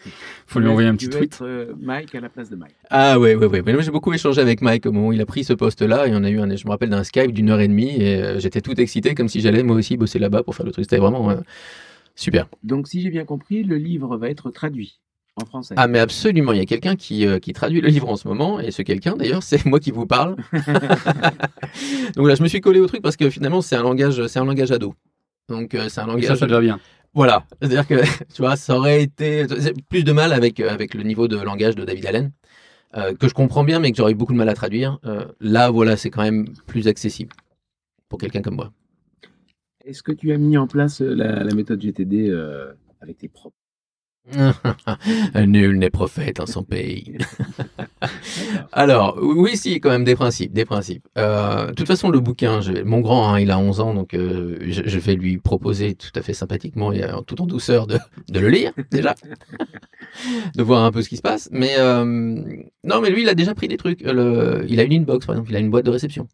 Faut 0.46 0.60
lui 0.60 0.68
envoyer 0.68 0.88
un 0.88 0.96
petit 0.96 1.08
tweet. 1.08 1.24
être, 1.34 1.46
euh, 1.46 1.74
Mike 1.80 2.14
à 2.14 2.20
la 2.20 2.28
place 2.28 2.50
de 2.50 2.56
Mike. 2.56 2.74
Ah 2.88 3.18
ouais, 3.18 3.34
ouais, 3.34 3.46
ouais. 3.46 3.62
Mais 3.64 3.72
moi, 3.72 3.82
j'ai 3.82 3.90
beaucoup 3.90 4.12
échangé 4.12 4.40
avec 4.40 4.62
Mike 4.62 4.86
au 4.86 4.92
moment 4.92 5.08
où 5.08 5.12
il 5.12 5.20
a 5.20 5.26
pris 5.26 5.44
ce 5.44 5.52
poste-là. 5.52 6.06
Et 6.06 6.12
on 6.14 6.24
a 6.24 6.30
eu 6.30 6.40
un, 6.40 6.54
je 6.54 6.64
me 6.64 6.70
rappelle 6.70 6.90
d'un 6.90 7.04
Skype 7.04 7.32
d'une 7.32 7.50
heure 7.50 7.60
et 7.60 7.68
demie. 7.68 8.00
Et 8.00 8.16
euh, 8.16 8.40
j'étais 8.40 8.60
tout 8.60 8.78
excité 8.80 9.14
comme 9.14 9.28
si 9.28 9.40
j'allais 9.40 9.62
moi 9.62 9.76
aussi 9.76 9.96
bosser 9.96 10.18
là-bas 10.18 10.42
pour 10.42 10.54
faire 10.54 10.66
le 10.66 10.72
truc. 10.72 10.84
C'était 10.84 10.98
vraiment 10.98 11.30
euh, 11.30 11.40
super. 12.14 12.48
Donc, 12.62 12.88
si 12.88 13.00
j'ai 13.02 13.10
bien 13.10 13.24
compris, 13.24 13.62
le 13.62 13.76
livre 13.76 14.16
va 14.16 14.28
être 14.28 14.50
traduit 14.50 15.00
en 15.36 15.44
français. 15.46 15.74
Ah, 15.76 15.86
mais 15.88 15.98
absolument. 15.98 16.52
Il 16.52 16.58
y 16.58 16.62
a 16.62 16.66
quelqu'un 16.66 16.96
qui, 16.96 17.26
euh, 17.26 17.38
qui 17.38 17.52
traduit 17.52 17.80
le 17.80 17.88
livre 17.88 18.08
en 18.08 18.16
ce 18.16 18.28
moment. 18.28 18.60
Et 18.60 18.70
ce 18.70 18.82
quelqu'un, 18.82 19.16
d'ailleurs, 19.16 19.42
c'est 19.42 19.64
moi 19.66 19.80
qui 19.80 19.90
vous 19.90 20.06
parle. 20.06 20.36
Donc 22.16 22.26
là, 22.28 22.34
je 22.34 22.42
me 22.42 22.48
suis 22.48 22.60
collé 22.60 22.80
au 22.80 22.86
truc 22.86 23.02
parce 23.02 23.16
que 23.16 23.30
finalement, 23.30 23.62
c'est 23.62 23.76
un 23.76 23.82
langage, 23.82 24.26
c'est 24.26 24.38
un 24.38 24.44
langage 24.44 24.70
ado. 24.72 24.94
Donc, 25.48 25.74
euh, 25.74 25.88
c'est 25.88 26.00
un 26.00 26.04
Et 26.04 26.08
langage. 26.08 26.26
ça, 26.26 26.36
ça 26.36 26.46
te 26.46 26.52
va 26.52 26.60
bien. 26.60 26.78
Voilà, 27.12 27.44
c'est-à-dire 27.60 27.86
que 27.86 27.94
tu 28.34 28.42
vois, 28.42 28.56
ça 28.56 28.76
aurait 28.76 29.02
été 29.02 29.44
plus 29.88 30.04
de 30.04 30.12
mal 30.12 30.32
avec 30.32 30.60
euh, 30.60 30.70
avec 30.70 30.94
le 30.94 31.02
niveau 31.02 31.26
de 31.26 31.36
langage 31.36 31.74
de 31.74 31.84
David 31.84 32.06
Allen. 32.06 32.30
euh, 32.96 33.14
que 33.14 33.28
je 33.28 33.34
comprends 33.34 33.64
bien, 33.64 33.80
mais 33.80 33.90
que 33.90 33.96
j'aurais 33.96 34.12
eu 34.12 34.16
beaucoup 34.16 34.32
de 34.32 34.38
mal 34.38 34.48
à 34.48 34.54
traduire. 34.54 34.98
Euh, 35.04 35.24
là, 35.40 35.70
voilà, 35.70 35.96
c'est 35.96 36.10
quand 36.10 36.22
même 36.22 36.48
plus 36.66 36.86
accessible 36.88 37.32
pour 38.08 38.18
quelqu'un 38.18 38.42
comme 38.42 38.56
moi. 38.56 38.72
Est-ce 39.84 40.02
que 40.02 40.12
tu 40.12 40.32
as 40.32 40.38
mis 40.38 40.56
en 40.58 40.66
place 40.66 41.00
la, 41.00 41.42
la 41.42 41.54
méthode 41.54 41.80
GTD 41.80 42.28
euh, 42.28 42.72
avec 43.00 43.18
tes 43.18 43.28
propres 43.28 43.56
Nul 45.46 45.78
n'est 45.78 45.90
prophète 45.90 46.40
en 46.40 46.46
son 46.46 46.62
pays. 46.62 47.18
Alors, 48.72 49.18
oui, 49.20 49.56
si, 49.56 49.80
quand 49.80 49.90
même, 49.90 50.04
des 50.04 50.14
principes, 50.14 50.52
des 50.52 50.64
principes. 50.64 51.06
Euh, 51.18 51.68
de 51.68 51.72
toute 51.72 51.86
façon, 51.86 52.10
le 52.10 52.20
bouquin, 52.20 52.60
je- 52.60 52.82
mon 52.82 53.00
grand, 53.00 53.32
hein, 53.32 53.40
il 53.40 53.50
a 53.50 53.58
11 53.58 53.80
ans, 53.80 53.94
donc 53.94 54.14
euh, 54.14 54.56
je, 54.62 54.82
je 54.84 54.98
vais 54.98 55.14
lui 55.14 55.38
proposer 55.38 55.94
tout 55.94 56.10
à 56.14 56.22
fait 56.22 56.32
sympathiquement 56.34 56.92
et 56.92 57.02
euh, 57.02 57.20
tout 57.26 57.40
en 57.42 57.46
douceur 57.46 57.86
de, 57.86 57.98
de 58.30 58.40
le 58.40 58.48
lire, 58.48 58.72
déjà. 58.90 59.14
de 60.56 60.62
voir 60.62 60.84
un 60.84 60.92
peu 60.92 61.02
ce 61.02 61.08
qui 61.08 61.16
se 61.16 61.22
passe. 61.22 61.48
Mais 61.52 61.74
euh, 61.78 62.04
non, 62.04 63.00
mais 63.00 63.10
lui, 63.10 63.22
il 63.22 63.28
a 63.28 63.34
déjà 63.34 63.54
pris 63.54 63.68
des 63.68 63.76
trucs. 63.76 64.00
Le- 64.02 64.64
il 64.68 64.80
a 64.80 64.84
une 64.84 64.92
inbox, 64.92 65.26
par 65.26 65.34
exemple, 65.34 65.50
il 65.50 65.56
a 65.56 65.60
une 65.60 65.70
boîte 65.70 65.86
de 65.86 65.90
réception 65.90 66.28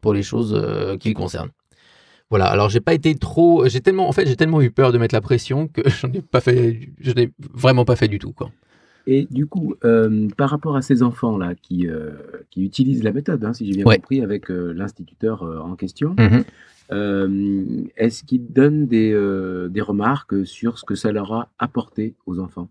pour 0.00 0.14
les 0.14 0.22
choses 0.22 0.56
qui 1.00 1.08
le 1.10 1.14
concernent. 1.14 1.50
Voilà, 2.30 2.46
alors 2.46 2.68
j'ai 2.70 2.80
pas 2.80 2.94
été 2.94 3.14
trop, 3.16 3.66
j'ai 3.68 3.80
tellement, 3.80 4.08
en 4.08 4.12
fait, 4.12 4.26
j'ai 4.26 4.36
tellement 4.36 4.62
eu 4.62 4.70
peur 4.70 4.92
de 4.92 4.98
mettre 4.98 5.14
la 5.14 5.20
pression 5.20 5.66
que 5.68 5.82
j'en 5.88 6.12
ai 6.12 6.22
pas 6.22 6.40
fait, 6.40 6.88
je 7.00 7.10
n'ai 7.12 7.30
vraiment 7.52 7.84
pas 7.84 7.96
fait 7.96 8.08
du 8.08 8.18
tout, 8.18 8.32
quoi. 8.32 8.50
Et 9.06 9.26
du 9.30 9.46
coup, 9.46 9.74
euh, 9.84 10.28
par 10.36 10.50
rapport 10.50 10.76
à 10.76 10.82
ces 10.82 11.02
enfants-là 11.02 11.54
qui, 11.60 11.88
euh, 11.88 12.10
qui 12.50 12.62
utilisent 12.62 13.02
la 13.02 13.12
méthode, 13.12 13.42
hein, 13.44 13.52
si 13.52 13.66
j'ai 13.66 13.72
bien 13.72 13.84
Ouais. 13.86 13.96
compris, 13.96 14.20
avec 14.22 14.50
euh, 14.50 14.72
l'instituteur 14.72 15.42
en 15.42 15.74
question, 15.74 16.14
Mhm. 16.18 16.44
euh, 16.92 17.64
est-ce 17.96 18.22
qu'ils 18.24 18.52
donnent 18.52 18.86
des, 18.86 19.10
des 19.70 19.80
remarques 19.80 20.46
sur 20.46 20.78
ce 20.78 20.84
que 20.84 20.94
ça 20.94 21.10
leur 21.12 21.32
a 21.32 21.48
apporté 21.58 22.14
aux 22.26 22.38
enfants? 22.38 22.68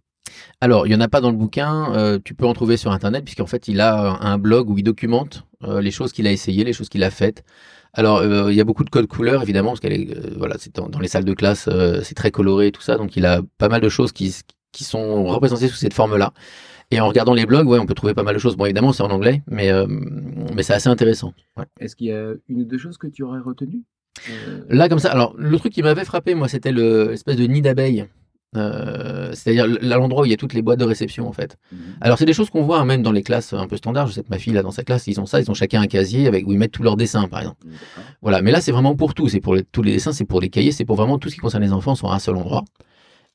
Alors, 0.62 0.86
il 0.88 0.92
y 0.92 0.96
en 0.96 1.02
a 1.02 1.08
pas 1.08 1.22
dans 1.22 1.32
le 1.32 1.38
bouquin, 1.38 1.94
euh, 1.96 2.20
tu 2.24 2.34
peux 2.34 2.46
en 2.46 2.54
trouver 2.54 2.78
sur 2.78 2.92
internet 2.92 3.24
puisqu'en 3.26 3.48
fait, 3.48 3.68
il 3.68 3.82
a 3.82 4.18
un 4.22 4.38
blog 4.38 4.70
où 4.70 4.78
il 4.78 4.84
documente 4.84 5.46
euh, 5.64 5.82
les 5.82 5.92
choses 5.92 6.12
qu'il 6.14 6.28
a 6.28 6.32
essayées, 6.32 6.64
les 6.64 6.74
choses 6.74 6.90
qu'il 6.90 7.04
a 7.04 7.10
faites. 7.10 7.44
Alors, 7.94 8.18
euh, 8.20 8.52
il 8.52 8.56
y 8.58 8.62
a 8.62 8.64
beaucoup 8.64 8.84
de 8.84 8.90
codes 8.90 9.08
couleurs 9.08 9.42
évidemment 9.42 9.70
parce 9.72 9.80
qu'elle 9.80 9.94
est, 9.94 10.16
euh, 10.16 10.36
voilà, 10.38 10.56
c'est 10.60 10.74
dans, 10.76 10.88
dans 10.90 11.00
les 11.00 11.08
salles 11.08 11.26
de 11.26 11.34
classe, 11.34 11.68
euh, 11.72 12.02
c'est 12.04 12.16
très 12.16 12.32
coloré 12.32 12.72
tout 12.72 12.82
ça, 12.82 12.98
donc 12.98 13.16
il 13.16 13.26
a 13.26 13.42
pas 13.58 13.68
mal 13.70 13.82
de 13.82 13.90
choses 13.90 14.12
qui 14.12 14.36
qui 14.72 14.84
sont 14.84 15.26
représentées 15.26 15.68
sous 15.68 15.76
cette 15.78 15.96
forme-là. 15.96 16.32
Et 16.92 17.00
en 17.02 17.08
regardant 17.08 17.34
les 17.34 17.46
blogs, 17.48 17.68
ouais, 17.68 17.80
on 17.80 17.86
peut 17.88 17.94
trouver 17.96 18.14
pas 18.14 18.24
mal 18.24 18.36
de 18.36 18.40
choses. 18.40 18.56
Bon, 18.56 18.66
évidemment, 18.66 18.94
c'est 18.94 19.04
en 19.04 19.10
anglais, 19.12 19.42
mais 19.48 19.72
mais 20.56 20.62
c'est 20.64 20.74
assez 20.74 20.90
intéressant. 20.90 21.34
Ouais. 21.58 21.66
Est-ce 21.80 21.96
qu'il 21.96 22.08
y 22.08 22.12
a 22.12 22.34
une 22.48 22.62
ou 22.62 22.66
deux 22.66 22.78
choses 22.78 22.98
que 22.98 23.08
tu 23.08 23.24
aurais 23.24 23.40
retenues? 23.40 23.84
Là, 24.70 24.90
comme 24.90 25.00
ça, 25.00 25.12
alors 25.12 25.34
le 25.38 25.58
truc 25.58 25.74
qui 25.74 25.82
m'avait 25.82 26.06
frappé, 26.06 26.36
moi, 26.36 26.48
c'était 26.48 26.72
le- 26.72 27.10
l'espèce 27.10 27.36
de 27.38 27.46
nid 27.46 27.62
d'abeilles. 27.62 28.06
Euh, 28.56 29.32
C'est-à-dire 29.34 29.68
l'endroit 29.82 30.24
où 30.24 30.26
il 30.26 30.32
y 30.32 30.34
a 30.34 30.38
toutes 30.38 30.54
les 30.54 30.62
boîtes 30.62 30.80
de 30.80 30.86
réception, 30.86 31.28
en 31.28 31.34
fait. 31.34 31.58
mhm. 31.72 31.80
Alors, 32.02 32.18
c'est 32.18 32.26
des 32.26 32.34
choses 32.34 32.50
qu'on 32.50 32.64
voit 32.64 32.80
hein, 32.80 32.86
même 32.86 33.04
dans 33.04 33.12
les 33.12 33.22
classes 33.24 33.54
un 33.54 33.68
peu 33.68 33.78
standards. 33.78 34.08
Je 34.08 34.14
sais 34.14 34.24
que 34.24 34.30
ma 34.30 34.40
fille, 34.40 34.54
là, 34.54 34.64
dans 34.64 34.72
sa 34.72 34.84
classe, 34.84 35.06
ils 35.08 35.20
ont 35.20 35.26
ça. 35.28 35.40
Ils 35.40 35.50
ont 35.52 35.54
chacun 35.54 35.82
un 35.82 35.88
casier 35.88 36.28
avec 36.28 36.48
où 36.48 36.52
ils 36.52 36.58
mettent 36.58 36.72
tous 36.72 36.84
leurs 36.84 36.98
dessins, 36.98 37.28
par 37.28 37.42
exemple. 37.42 37.64
D'accord. 37.66 38.12
Voilà. 38.22 38.42
Mais 38.42 38.52
là, 38.52 38.60
c'est 38.62 38.72
vraiment 38.72 38.96
pour 38.96 39.14
tout. 39.14 39.28
C'est 39.30 39.40
pour 39.40 39.54
les- 39.56 39.64
tous 39.64 39.84
les 39.84 39.94
dessins, 39.94 40.14
c'est 40.14 40.26
pour 40.26 40.42
les 40.42 40.50
cahiers, 40.50 40.72
c'est 40.72 40.86
pour 40.86 40.96
vraiment 40.96 41.20
tout 41.20 41.30
ce 41.30 41.36
qui 41.36 41.42
concerne 41.42 41.64
les 41.64 41.72
enfants 41.74 41.94
à 41.94 42.16
un 42.16 42.20
seul 42.20 42.36
endroit. 42.38 42.64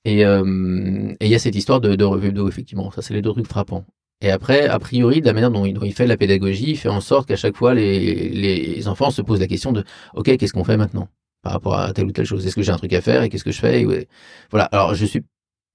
Et 0.04 0.24
euh, 0.26 1.12
et 1.20 1.26
il 1.26 1.30
y 1.30 1.34
a 1.34 1.38
cette 1.38 1.54
histoire 1.56 1.80
de, 1.80 1.94
de 1.94 2.04
revue 2.04 2.32
d'eau, 2.32 2.48
effectivement. 2.48 2.90
Ça, 2.90 3.00
c'est 3.00 3.14
les 3.14 3.22
deux 3.22 3.30
trucs 3.32 3.46
frappants. 3.46 3.84
Et 4.20 4.30
après, 4.30 4.66
a 4.68 4.78
priori, 4.78 5.20
de 5.20 5.26
la 5.26 5.32
manière 5.32 5.50
dont 5.50 5.64
il, 5.64 5.74
dont 5.74 5.82
il 5.84 5.92
fait 5.92 6.06
la 6.06 6.16
pédagogie, 6.16 6.70
il 6.70 6.76
fait 6.76 6.88
en 6.88 7.00
sorte 7.00 7.28
qu'à 7.28 7.36
chaque 7.36 7.56
fois, 7.56 7.74
les, 7.74 8.28
les 8.30 8.88
enfants 8.88 9.10
se 9.10 9.22
posent 9.22 9.40
la 9.40 9.46
question 9.46 9.72
de 9.72 9.84
OK, 10.14 10.36
qu'est-ce 10.36 10.52
qu'on 10.52 10.64
fait 10.64 10.76
maintenant? 10.76 11.08
Par 11.44 11.52
rapport 11.52 11.78
à 11.78 11.92
telle 11.92 12.06
ou 12.06 12.12
telle 12.12 12.26
chose 12.26 12.44
Est-ce 12.46 12.56
que 12.56 12.62
j'ai 12.62 12.72
un 12.72 12.76
truc 12.78 12.92
à 12.94 13.00
faire 13.00 13.22
et 13.22 13.28
qu'est-ce 13.28 13.44
que 13.44 13.52
je 13.52 13.60
fais 13.60 13.84
ouais. 13.84 14.08
Voilà. 14.50 14.64
Alors, 14.66 14.94
je 14.94 15.04
suis, 15.06 15.22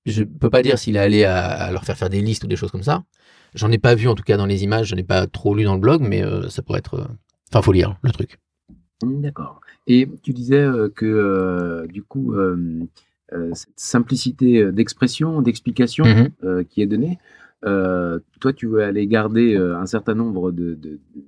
je 0.06 0.24
peux 0.24 0.50
pas 0.50 0.62
dire 0.64 0.78
s'il 0.80 0.96
est 0.98 1.00
allé 1.00 1.24
à, 1.24 1.46
à 1.46 1.72
leur 1.72 1.86
faire 1.86 1.98
faire 1.98 2.10
des 2.10 2.22
listes 2.22 2.44
ou 2.44 2.48
des 2.48 2.58
choses 2.58 2.72
comme 2.72 2.84
ça. 2.84 3.04
J'en 3.56 3.72
ai 3.72 3.78
pas 3.78 3.96
vu 3.96 4.08
en 4.10 4.16
tout 4.16 4.24
cas 4.24 4.38
dans 4.38 4.46
les 4.46 4.64
images. 4.64 4.88
J'en 4.90 4.98
ai 4.98 5.04
pas 5.04 5.28
trop 5.28 5.56
lu 5.56 5.64
dans 5.64 5.76
le 5.76 5.80
blog, 5.80 6.02
mais 6.02 6.24
euh, 6.24 6.50
ça 6.50 6.62
pourrait 6.62 6.80
être. 6.80 6.96
euh, 6.96 7.06
Enfin, 7.52 7.62
faut 7.64 7.72
lire 7.72 7.98
le 8.04 8.12
truc. 8.12 8.40
Mm, 9.04 9.22
D'accord. 9.22 9.62
Et 9.88 10.08
tu 10.22 10.34
disais 10.34 10.62
euh, 10.62 10.90
que 10.90 11.06
euh, 11.06 11.88
du 11.88 12.04
coup, 12.04 12.34
euh, 12.34 12.86
cette 13.54 13.70
simplicité 13.78 14.72
d'expression, 14.72 15.42
d'explication 15.42 16.06
euh, 16.44 16.64
qui 16.64 16.82
est 16.82 16.88
donnée, 16.88 17.18
toi, 17.62 18.54
tu 18.56 18.68
veux 18.68 18.84
aller 18.84 19.06
garder 19.08 19.56
un 19.58 19.86
certain 19.86 20.16
nombre 20.16 20.52
de, 20.52 20.76
de- 20.76 21.00
de 21.16 21.22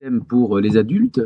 thèmes 0.00 0.22
pour 0.24 0.58
les 0.60 0.76
adultes. 0.76 1.20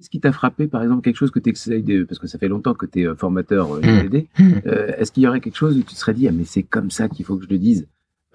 Euh, 0.00 0.02
Qu'est-ce 0.02 0.10
qui 0.10 0.20
t'a 0.20 0.32
frappé, 0.32 0.66
par 0.66 0.82
exemple, 0.82 1.02
quelque 1.02 1.16
chose 1.16 1.30
que 1.30 1.38
tu 1.38 1.50
essayes 1.50 1.82
de... 1.82 2.04
Parce 2.04 2.18
que 2.18 2.26
ça 2.26 2.38
fait 2.38 2.48
longtemps 2.48 2.74
que 2.74 2.86
tu 2.86 3.02
es 3.02 3.14
formateur 3.16 3.74
euh, 3.74 3.80
Mhm. 3.80 4.00
GTD. 4.10 4.28
Euh, 4.66 4.92
Est-ce 4.98 5.12
qu'il 5.12 5.22
y 5.22 5.26
aurait 5.26 5.40
quelque 5.40 5.56
chose 5.56 5.76
où 5.76 5.82
tu 5.82 5.94
te 5.94 5.98
serais 5.98 6.14
dit, 6.14 6.26
ah, 6.28 6.32
mais 6.32 6.44
c'est 6.44 6.62
comme 6.62 6.90
ça 6.90 7.08
qu'il 7.08 7.24
faut 7.24 7.36
que 7.36 7.44
je 7.44 7.48
le 7.50 7.58
dise 7.58 7.86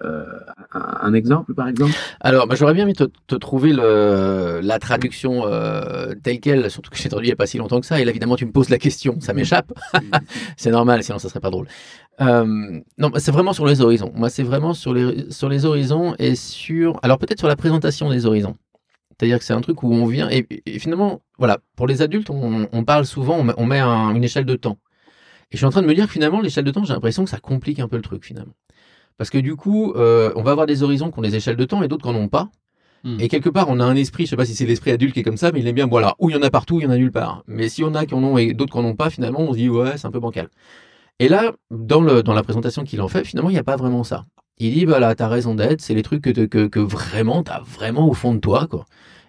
Euh, 0.04 0.26
un, 0.72 0.98
un 1.08 1.14
exemple, 1.14 1.54
par 1.54 1.66
exemple? 1.68 1.92
Alors, 2.20 2.46
bah, 2.46 2.54
j'aurais 2.54 2.74
bien 2.74 2.82
aimé 2.84 2.92
te, 2.92 3.04
te 3.26 3.34
trouver 3.34 3.72
le, 3.72 4.60
la 4.62 4.78
traduction 4.78 5.46
euh, 5.46 6.12
telle 6.22 6.38
quelle, 6.38 6.70
surtout 6.70 6.90
que 6.90 6.98
j'ai 6.98 7.08
traduit 7.08 7.28
il 7.28 7.30
n'y 7.30 7.32
a 7.32 7.36
pas 7.36 7.46
si 7.46 7.56
longtemps 7.56 7.80
que 7.80 7.86
ça. 7.86 7.98
Et 7.98 8.04
là, 8.04 8.10
évidemment, 8.10 8.36
tu 8.36 8.44
me 8.44 8.52
poses 8.52 8.68
la 8.68 8.76
question, 8.78 9.18
ça 9.20 9.32
m'échappe. 9.32 9.72
c'est 10.58 10.70
normal, 10.70 11.02
sinon 11.02 11.18
ça 11.18 11.28
serait 11.30 11.40
pas 11.40 11.48
drôle. 11.50 11.66
Euh, 12.20 12.44
non, 12.98 13.08
bah, 13.08 13.20
c'est 13.20 13.32
vraiment 13.32 13.54
sur 13.54 13.64
les 13.66 13.80
horizons. 13.80 14.12
Moi, 14.14 14.28
c'est 14.28 14.42
vraiment 14.42 14.74
sur 14.74 14.92
les, 14.92 15.30
sur 15.30 15.48
les 15.48 15.64
horizons 15.64 16.14
et 16.18 16.34
sur. 16.34 17.00
Alors, 17.02 17.16
peut-être 17.18 17.38
sur 17.38 17.48
la 17.48 17.56
présentation 17.56 18.10
des 18.10 18.26
horizons. 18.26 18.56
C'est-à-dire 19.18 19.38
que 19.38 19.44
c'est 19.46 19.54
un 19.54 19.62
truc 19.62 19.82
où 19.82 19.90
on 19.94 20.04
vient. 20.04 20.28
Et, 20.28 20.46
et 20.66 20.78
finalement, 20.78 21.22
voilà, 21.38 21.58
pour 21.76 21.86
les 21.86 22.02
adultes, 22.02 22.30
on, 22.30 22.68
on 22.72 22.84
parle 22.84 23.06
souvent, 23.06 23.36
on 23.36 23.44
met, 23.44 23.54
on 23.56 23.66
met 23.66 23.78
un- 23.80 24.14
une 24.14 24.24
échelle 24.24 24.44
de 24.46 24.56
temps. 24.56 24.78
Et 25.50 25.56
je 25.56 25.58
suis 25.58 25.66
en 25.66 25.70
train 25.70 25.82
de 25.82 25.86
me 25.86 25.94
dire 25.94 26.06
que 26.06 26.12
finalement, 26.12 26.40
l'échelle 26.40 26.64
de 26.64 26.70
temps, 26.70 26.84
j'ai 26.84 26.94
l'impression 26.94 27.24
que 27.24 27.30
ça 27.30 27.38
complique 27.38 27.78
un 27.78 27.88
peu 27.88 27.96
le 27.96 28.02
truc, 28.02 28.24
finalement. 28.24 28.54
Parce 29.18 29.30
que 29.30 29.38
du 29.38 29.56
coup, 29.56 29.92
euh, 29.94 30.32
on 30.36 30.42
va 30.42 30.50
avoir 30.52 30.66
des 30.66 30.82
horizons 30.82 31.10
qui 31.10 31.18
ont 31.18 31.22
des 31.22 31.36
échelles 31.36 31.56
de 31.56 31.64
temps 31.64 31.82
et 31.82 31.88
d'autres 31.88 32.06
qui 32.06 32.12
n'en 32.12 32.18
ont 32.18 32.28
pas. 32.28 32.50
Hmm. 33.04 33.16
Et 33.20 33.28
quelque 33.28 33.48
part, 33.48 33.66
on 33.68 33.78
a 33.80 33.84
un 33.84 33.96
esprit, 33.96 34.24
je 34.26 34.30
sais 34.30 34.36
pas 34.36 34.44
si 34.44 34.54
c'est 34.54 34.66
l'esprit 34.66 34.90
adulte 34.90 35.14
qui 35.14 35.20
est 35.20 35.22
comme 35.22 35.36
ça, 35.36 35.52
mais 35.52 35.60
il 35.60 35.68
est 35.68 35.72
bien, 35.72 35.86
voilà, 35.86 36.14
où 36.18 36.30
il 36.30 36.36
y 36.36 36.38
en 36.38 36.42
a 36.42 36.50
partout, 36.50 36.80
il 36.80 36.84
y 36.84 36.86
en 36.86 36.90
a 36.90 36.96
nulle 36.96 37.12
part. 37.12 37.44
Mais 37.46 37.68
si 37.68 37.84
on 37.84 37.94
a 37.94 38.06
qui 38.06 38.14
en 38.14 38.24
ont 38.24 38.38
et 38.38 38.52
d'autres 38.54 38.72
qui 38.72 38.78
en 38.78 38.84
ont 38.84 38.96
pas, 38.96 39.10
finalement, 39.10 39.40
on 39.40 39.52
se 39.52 39.58
dit, 39.58 39.68
ouais, 39.68 39.96
c'est 39.96 40.06
un 40.06 40.10
peu 40.10 40.20
bancal. 40.20 40.48
Et 41.18 41.28
là, 41.28 41.52
dans, 41.70 42.00
le, 42.00 42.22
dans 42.22 42.34
la 42.34 42.42
présentation 42.42 42.84
qu'il 42.84 43.00
en 43.00 43.08
fait, 43.08 43.24
finalement, 43.24 43.50
il 43.50 43.54
n'y 43.54 43.58
a 43.58 43.64
pas 43.64 43.76
vraiment 43.76 44.04
ça. 44.04 44.26
Il 44.58 44.72
dit, 44.74 44.86
bah 44.86 45.00
là, 45.00 45.14
t'as 45.14 45.28
raison 45.28 45.54
d'être, 45.54 45.80
c'est 45.80 45.94
les 45.94 46.02
trucs 46.02 46.22
que, 46.22 46.30
que, 46.30 46.66
que 46.66 46.80
vraiment, 46.80 47.42
t'as 47.42 47.60
vraiment 47.60 48.08
au 48.08 48.14
fond 48.14 48.34
de 48.34 48.40
toi, 48.40 48.66
quoi. 48.66 48.84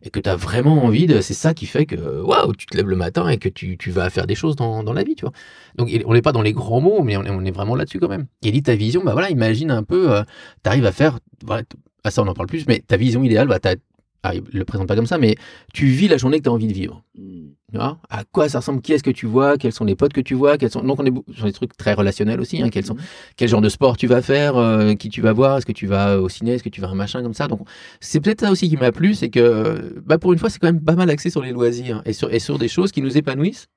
Et 0.07 0.09
que 0.09 0.21
t'as 0.21 0.37
vraiment 0.37 0.85
envie 0.85 1.05
de, 1.05 1.19
c'est 1.19 1.33
ça 1.33 1.53
qui 1.53 1.65
fait 1.65 1.85
que, 1.85 1.97
waouh, 2.21 2.53
tu 2.55 2.65
te 2.65 2.77
lèves 2.77 2.87
le 2.87 2.95
matin 2.95 3.27
et 3.27 3.37
que 3.37 3.49
tu, 3.49 3.77
tu 3.77 3.91
vas 3.91 4.09
faire 4.09 4.25
des 4.25 4.35
choses 4.35 4.55
dans, 4.55 4.81
dans 4.81 4.93
la 4.93 5.03
vie, 5.03 5.15
tu 5.15 5.25
vois. 5.25 5.33
Donc, 5.75 5.89
on 6.05 6.13
n'est 6.13 6.21
pas 6.21 6.31
dans 6.31 6.41
les 6.41 6.53
grands 6.53 6.79
mots, 6.79 7.03
mais 7.03 7.17
on 7.17 7.43
est, 7.43 7.51
vraiment 7.51 7.75
là-dessus 7.75 7.99
quand 7.99 8.07
même. 8.07 8.27
Il 8.41 8.53
dit, 8.53 8.63
ta 8.63 8.75
vision, 8.75 9.03
bah 9.03 9.11
voilà, 9.11 9.29
imagine 9.29 9.69
un 9.69 9.83
peu, 9.83 10.13
euh, 10.13 10.23
t'arrives 10.63 10.85
à 10.85 10.93
faire, 10.93 11.19
voilà, 11.45 11.63
t- 11.63 11.75
ah, 12.05 12.11
ça 12.11 12.23
on 12.23 12.27
en 12.27 12.33
parle 12.33 12.47
plus, 12.47 12.65
mais 12.67 12.79
ta 12.87 12.95
vision 12.95 13.21
idéale, 13.21 13.49
bah, 13.49 13.59
t'as, 13.59 13.75
ah, 14.23 14.33
il 14.35 14.43
le 14.51 14.65
présente 14.65 14.87
pas 14.87 14.95
comme 14.95 15.05
ça, 15.05 15.17
mais 15.17 15.35
tu 15.73 15.87
vis 15.87 16.07
la 16.07 16.17
journée 16.17 16.37
que 16.39 16.43
tu 16.43 16.49
as 16.49 16.53
envie 16.53 16.67
de 16.67 16.73
vivre. 16.73 17.03
Mm. 17.17 17.47
Tu 17.71 17.77
vois? 17.77 17.99
À 18.09 18.23
quoi 18.23 18.47
ça 18.47 18.59
ressemble? 18.59 18.81
Qui 18.81 18.93
est-ce 18.93 19.03
que 19.03 19.11
tu 19.11 19.25
vois? 19.25 19.57
Quels 19.57 19.73
sont 19.73 19.83
les 19.83 19.95
potes 19.95 20.13
que 20.13 20.21
tu 20.21 20.35
vois? 20.35 20.57
Quels 20.57 20.71
sont... 20.71 20.81
Donc 20.81 20.99
on 20.99 21.05
est 21.05 21.13
sur 21.35 21.45
des 21.45 21.51
trucs 21.51 21.75
très 21.75 21.93
relationnels 21.93 22.39
aussi. 22.39 22.61
Hein, 22.61 22.69
quels 22.69 22.85
sont... 22.85 22.95
Quel 23.35 23.49
genre 23.49 23.61
de 23.61 23.69
sport 23.69 23.97
tu 23.97 24.07
vas 24.07 24.21
faire 24.21 24.55
euh, 24.55 24.93
Qui 24.93 25.09
tu 25.09 25.21
vas 25.21 25.33
voir? 25.33 25.57
Est-ce 25.57 25.65
que 25.65 25.73
tu 25.73 25.85
vas 25.85 26.19
au 26.19 26.29
ciné? 26.29 26.53
Est-ce 26.53 26.63
que 26.63 26.69
tu 26.69 26.79
vas 26.79 26.87
à 26.87 26.91
un 26.91 26.95
machin 26.95 27.21
comme 27.21 27.33
ça? 27.33 27.47
Donc 27.47 27.67
c'est 27.99 28.21
peut-être 28.21 28.41
ça 28.41 28.51
aussi 28.51 28.69
qui 28.69 28.77
m'a 28.77 28.91
plu, 28.91 29.13
c'est 29.15 29.29
que 29.29 30.01
bah, 30.05 30.17
pour 30.17 30.31
une 30.33 30.39
fois 30.39 30.49
c'est 30.49 30.59
quand 30.59 30.67
même 30.67 30.83
pas 30.83 30.95
mal 30.95 31.09
axé 31.09 31.29
sur 31.29 31.41
les 31.41 31.51
loisirs 31.51 32.01
et 32.05 32.13
sur, 32.13 32.33
et 32.33 32.39
sur 32.39 32.57
des 32.57 32.69
choses 32.69 32.91
qui 32.91 33.01
nous 33.01 33.17
épanouissent 33.17 33.67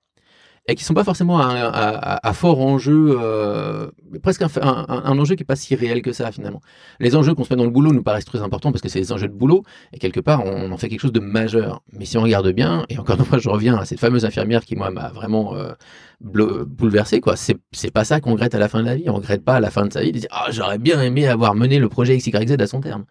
et 0.70 0.74
qui 0.76 0.84
sont 0.84 0.94
pas 0.94 1.04
forcément 1.04 1.38
à, 1.40 2.32
fort 2.32 2.60
enjeu, 2.60 3.16
euh, 3.20 3.88
presque 4.22 4.42
un, 4.42 5.18
enjeu 5.18 5.34
qui 5.34 5.42
est 5.42 5.44
pas 5.44 5.56
si 5.56 5.74
réel 5.74 6.00
que 6.00 6.12
ça 6.12 6.30
finalement. 6.30 6.60
Les 7.00 7.16
enjeux 7.16 7.34
qu'on 7.34 7.44
se 7.44 7.52
met 7.52 7.56
dans 7.56 7.64
le 7.64 7.70
boulot 7.70 7.92
nous 7.92 8.02
paraissent 8.02 8.24
très 8.24 8.40
importants 8.40 8.70
parce 8.70 8.80
que 8.80 8.88
c'est 8.88 9.00
des 9.00 9.12
enjeux 9.12 9.26
de 9.26 9.34
boulot 9.34 9.64
et 9.92 9.98
quelque 9.98 10.20
part 10.20 10.44
on 10.44 10.70
en 10.70 10.76
fait 10.76 10.88
quelque 10.88 11.00
chose 11.00 11.12
de 11.12 11.20
majeur. 11.20 11.82
Mais 11.92 12.04
si 12.04 12.16
on 12.18 12.22
regarde 12.22 12.48
bien, 12.52 12.84
et 12.88 12.98
encore 12.98 13.18
une 13.18 13.24
fois 13.24 13.38
je 13.38 13.48
reviens 13.48 13.76
à 13.76 13.84
cette 13.84 13.98
fameuse 14.00 14.24
infirmière 14.24 14.64
qui 14.64 14.76
moi 14.76 14.90
m'a 14.90 15.08
vraiment 15.08 15.54
euh, 15.56 15.72
bouleversé 16.20 17.20
quoi. 17.20 17.34
C'est 17.36 17.90
pas 17.92 18.04
ça 18.04 18.20
qu'on 18.20 18.32
regrette 18.32 18.54
à 18.54 18.58
la 18.58 18.68
fin 18.68 18.80
de 18.80 18.86
la 18.86 18.94
vie. 18.94 19.08
On 19.08 19.14
regrette 19.14 19.44
pas 19.44 19.56
à 19.56 19.60
la 19.60 19.70
fin 19.70 19.86
de 19.86 19.92
sa 19.92 20.02
vie 20.02 20.12
de 20.12 20.20
dire 20.20 20.30
ah 20.30 20.46
j'aurais 20.50 20.78
bien 20.78 21.02
aimé 21.02 21.26
avoir 21.26 21.56
mené 21.56 21.78
le 21.80 21.88
projet 21.88 22.16
XYZ 22.16 22.56
à 22.60 22.66
son 22.66 22.80
terme. 22.80 23.04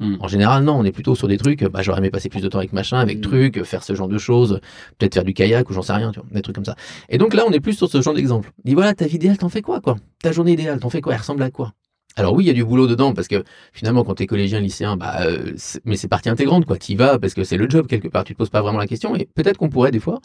Hmm. 0.00 0.16
En 0.20 0.28
général, 0.28 0.64
non, 0.64 0.76
on 0.78 0.84
est 0.84 0.92
plutôt 0.92 1.14
sur 1.14 1.28
des 1.28 1.36
trucs, 1.36 1.62
bah, 1.64 1.82
j'aurais 1.82 1.98
aimé 1.98 2.10
passer 2.10 2.28
plus 2.30 2.40
de 2.40 2.48
temps 2.48 2.58
avec 2.58 2.72
machin, 2.72 2.98
avec 2.98 3.18
Mm. 3.18 3.20
truc, 3.20 3.62
faire 3.64 3.84
ce 3.84 3.94
genre 3.94 4.08
de 4.08 4.16
choses, 4.18 4.58
peut-être 4.98 5.12
faire 5.14 5.24
du 5.24 5.34
kayak 5.34 5.68
ou 5.68 5.74
j'en 5.74 5.82
sais 5.82 5.92
rien, 5.92 6.10
tu 6.10 6.20
vois, 6.20 6.28
des 6.32 6.40
trucs 6.40 6.54
comme 6.56 6.64
ça. 6.64 6.74
Et 7.10 7.18
donc 7.18 7.34
là, 7.34 7.44
on 7.46 7.52
est 7.52 7.60
plus 7.60 7.74
sur 7.74 7.88
ce 7.90 8.00
genre 8.00 8.14
d'exemple. 8.14 8.50
Dis 8.64 8.72
voilà, 8.74 8.94
ta 8.94 9.06
vie 9.06 9.16
idéale, 9.16 9.36
t'en 9.36 9.50
fais 9.50 9.60
quoi, 9.62 9.80
quoi? 9.80 9.96
Ta 10.22 10.32
journée 10.32 10.52
idéale, 10.52 10.80
t'en 10.80 10.88
fais 10.90 11.02
quoi? 11.02 11.12
Elle 11.12 11.18
ressemble 11.20 11.42
à 11.42 11.50
quoi? 11.50 11.74
Alors 12.16 12.32
oui, 12.34 12.44
il 12.44 12.46
y 12.48 12.50
a 12.50 12.54
du 12.54 12.64
boulot 12.64 12.86
dedans 12.86 13.12
parce 13.14 13.28
que 13.28 13.44
finalement, 13.72 14.02
quand 14.02 14.14
t'es 14.14 14.26
collégien, 14.26 14.58
lycéen, 14.60 14.96
bah, 14.96 15.20
euh, 15.20 15.52
mais 15.84 15.96
c'est 15.96 16.08
partie 16.08 16.28
intégrante, 16.30 16.64
quoi. 16.64 16.76
T'y 16.78 16.96
vas 16.96 17.18
parce 17.18 17.34
que 17.34 17.44
c'est 17.44 17.56
le 17.58 17.68
job 17.70 17.86
quelque 17.86 18.08
part. 18.08 18.24
Tu 18.24 18.32
te 18.32 18.38
poses 18.38 18.50
pas 18.50 18.62
vraiment 18.62 18.78
la 18.78 18.86
question 18.86 19.14
et 19.14 19.28
peut-être 19.34 19.58
qu'on 19.58 19.68
pourrait 19.68 19.90
des 19.92 20.00
fois, 20.00 20.20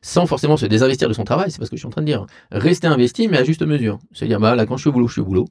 sans 0.00 0.26
forcément 0.26 0.56
se 0.56 0.66
désinvestir 0.66 1.06
de 1.08 1.12
son 1.14 1.24
travail, 1.24 1.50
c'est 1.50 1.58
parce 1.58 1.70
que 1.70 1.76
je 1.76 1.80
suis 1.80 1.86
en 1.86 1.90
train 1.90 2.00
de 2.02 2.06
dire, 2.06 2.24
rester 2.50 2.86
investi 2.86 3.28
mais 3.28 3.36
à 3.38 3.44
juste 3.44 3.62
mesure. 3.62 3.98
Se 4.12 4.24
dire 4.24 4.40
bah 4.40 4.54
là, 4.56 4.64
quand 4.66 4.76
je 4.78 4.82
suis 4.82 4.88
au 4.88 4.92
boulot, 4.92 5.06
je 5.06 5.12
suis 5.12 5.20
au 5.20 5.26
boulot. 5.26 5.46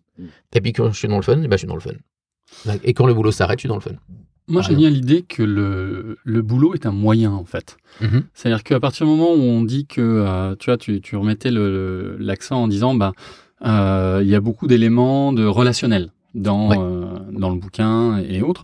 Et 0.54 0.62
puis 0.62 0.74
quand 0.74 0.92
je 0.92 0.98
suis 0.98 1.08
dans 1.08 1.18
le 1.18 1.22
fun, 1.22 1.38
bah, 1.38 1.48
je 1.52 1.58
suis 1.58 1.68
dans 1.68 1.76
le 1.76 1.80
fun. 1.82 1.92
Et 2.84 2.94
quand 2.94 3.06
le 3.06 3.14
boulot 3.14 3.32
s'arrête, 3.32 3.60
je 3.60 3.62
suis 3.62 3.70
dans 3.70 3.76
le 3.76 3.82
fun. 3.82 3.92
Moi, 4.50 4.62
j'aime 4.62 4.78
bien 4.78 4.90
l'idée 4.90 5.24
que 5.24 5.44
le, 5.44 6.18
le 6.24 6.42
boulot 6.42 6.74
est 6.74 6.86
un 6.86 6.92
moyen, 6.94 7.32
en 7.34 7.44
fait. 7.44 7.76
Mhm. 8.02 8.24
C'est-à-dire 8.34 8.64
qu'à 8.64 8.80
partir 8.80 9.06
du 9.06 9.12
moment 9.12 9.34
où 9.34 9.42
on 9.42 9.62
dit 9.62 9.86
que, 9.86 10.00
euh, 10.02 10.56
tu 10.58 10.70
vois, 10.70 10.78
tu, 10.78 11.02
tu 11.02 11.18
remettais 11.18 11.52
le- 11.52 12.16
l'accent 12.20 12.64
en 12.64 12.68
disant, 12.70 12.96
bah, 12.96 13.12
euh, 13.66 14.22
il 14.24 14.30
y 14.30 14.36
a 14.36 14.40
beaucoup 14.40 14.68
d'éléments 14.68 15.34
de 15.34 15.44
relationnel 15.46 16.12
dans, 16.34 16.70
Ouais. 16.70 16.78
euh, 16.80 17.06
dans 17.32 17.50
le 17.50 17.58
bouquin 17.60 18.20
et 18.20 18.42
autres. 18.42 18.64